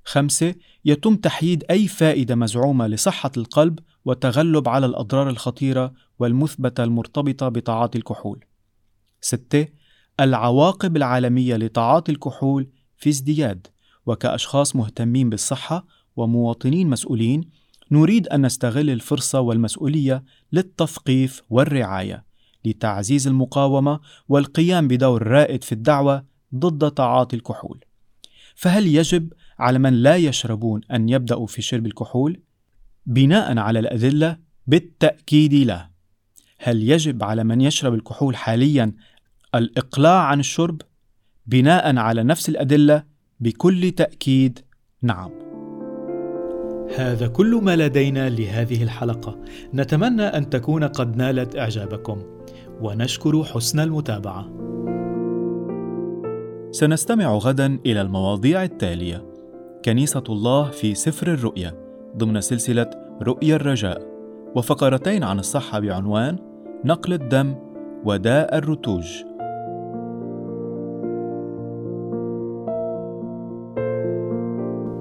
خمسة 0.05 0.55
يتم 0.85 1.15
تحييد 1.15 1.63
أي 1.71 1.87
فائدة 1.87 2.35
مزعومة 2.35 2.87
لصحة 2.87 3.31
القلب 3.37 3.79
والتغلب 4.05 4.69
على 4.69 4.85
الأضرار 4.85 5.29
الخطيرة 5.29 5.93
والمثبتة 6.19 6.83
المرتبطة 6.83 7.49
بتعاطي 7.49 7.97
الكحول. 7.97 8.45
ستة 9.21 9.67
العواقب 10.19 10.97
العالمية 10.97 11.55
لتعاطي 11.55 12.11
الكحول 12.11 12.69
في 12.97 13.09
ازدياد 13.09 13.67
وكأشخاص 14.05 14.75
مهتمين 14.75 15.29
بالصحة 15.29 15.85
ومواطنين 16.15 16.89
مسؤولين 16.89 17.49
نريد 17.91 18.27
أن 18.27 18.45
نستغل 18.45 18.89
الفرصة 18.89 19.39
والمسؤولية 19.39 20.23
للتثقيف 20.51 21.41
والرعاية 21.49 22.23
لتعزيز 22.65 23.27
المقاومة 23.27 23.99
والقيام 24.29 24.87
بدور 24.87 25.27
رائد 25.27 25.63
في 25.63 25.71
الدعوة 25.71 26.25
ضد 26.55 26.91
تعاطي 26.91 27.35
الكحول. 27.35 27.85
فهل 28.55 28.87
يجب 28.87 29.33
على 29.59 29.79
من 29.79 29.93
لا 29.93 30.15
يشربون 30.15 30.81
أن 30.91 31.09
يبدأوا 31.09 31.47
في 31.47 31.61
شرب 31.61 31.85
الكحول؟ 31.85 32.41
بناء 33.05 33.57
على 33.57 33.79
الأدلة 33.79 34.37
بالتأكيد 34.67 35.53
لا. 35.53 35.89
هل 36.61 36.89
يجب 36.89 37.23
على 37.23 37.43
من 37.43 37.61
يشرب 37.61 37.93
الكحول 37.93 38.35
حاليا 38.35 38.91
الإقلاع 39.55 40.21
عن 40.23 40.39
الشرب؟ 40.39 40.81
بناء 41.45 41.97
على 41.97 42.23
نفس 42.23 42.49
الأدلة 42.49 43.03
بكل 43.39 43.91
تأكيد 43.91 44.59
نعم. 45.01 45.31
هذا 46.95 47.27
كل 47.27 47.59
ما 47.63 47.75
لدينا 47.75 48.29
لهذه 48.29 48.83
الحلقة، 48.83 49.39
نتمنى 49.73 50.23
أن 50.23 50.49
تكون 50.49 50.83
قد 50.83 51.15
نالت 51.15 51.55
إعجابكم، 51.55 52.23
ونشكر 52.81 53.43
حسن 53.43 53.79
المتابعة. 53.79 54.49
سنستمع 56.71 57.33
غدا 57.33 57.79
إلى 57.85 58.01
المواضيع 58.01 58.63
التالية: 58.63 59.25
كنيسة 59.85 60.23
الله 60.29 60.69
في 60.69 60.95
سفر 60.95 61.33
الرؤيا 61.33 61.73
ضمن 62.17 62.41
سلسلة 62.41 62.89
رؤيا 63.21 63.55
الرجاء، 63.55 64.01
وفقرتين 64.55 65.23
عن 65.23 65.39
الصحة 65.39 65.79
بعنوان 65.79 66.48
نقل 66.85 67.13
الدم 67.13 67.55
وداء 68.05 68.57
الرتوج. 68.57 69.23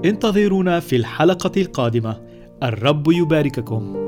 انتظرونا 0.04 0.80
في 0.80 0.96
الحلقة 0.96 1.60
القادمة 1.60 2.16
الرب 2.62 3.12
يبارككم 3.12 4.07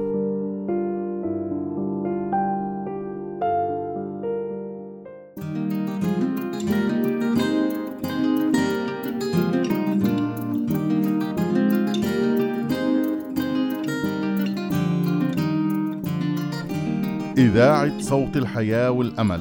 إذاعة 17.60 18.00
صوت 18.00 18.36
الحياة 18.36 18.90
والأمل 18.90 19.40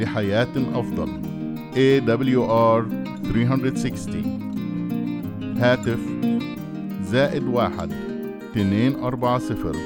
لحياة 0.00 0.48
أفضل. 0.74 1.08
AWR 1.74 2.84
360 3.24 5.56
هاتف 5.58 5.98
زائد 7.02 7.42
واحد 7.42 7.92
اتنين 8.50 8.94
أربعة 8.94 9.38
صفر 9.38 9.76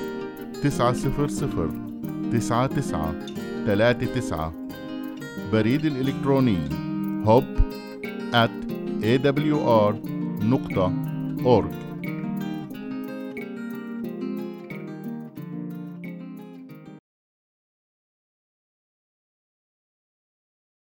تسعة 0.63 0.93
صفر 0.93 1.29
صفر 1.29 1.71
تسعة 2.33 2.67
تسعة 2.67 3.15
تلاتة 3.67 4.07
تسعة. 4.07 4.53
بريد 5.53 5.85
الإلكتروني 5.85 6.59
هوب 7.25 7.45
at 8.33 8.51
awr 9.03 9.95
نقطة 10.45 10.93
org. 11.45 11.90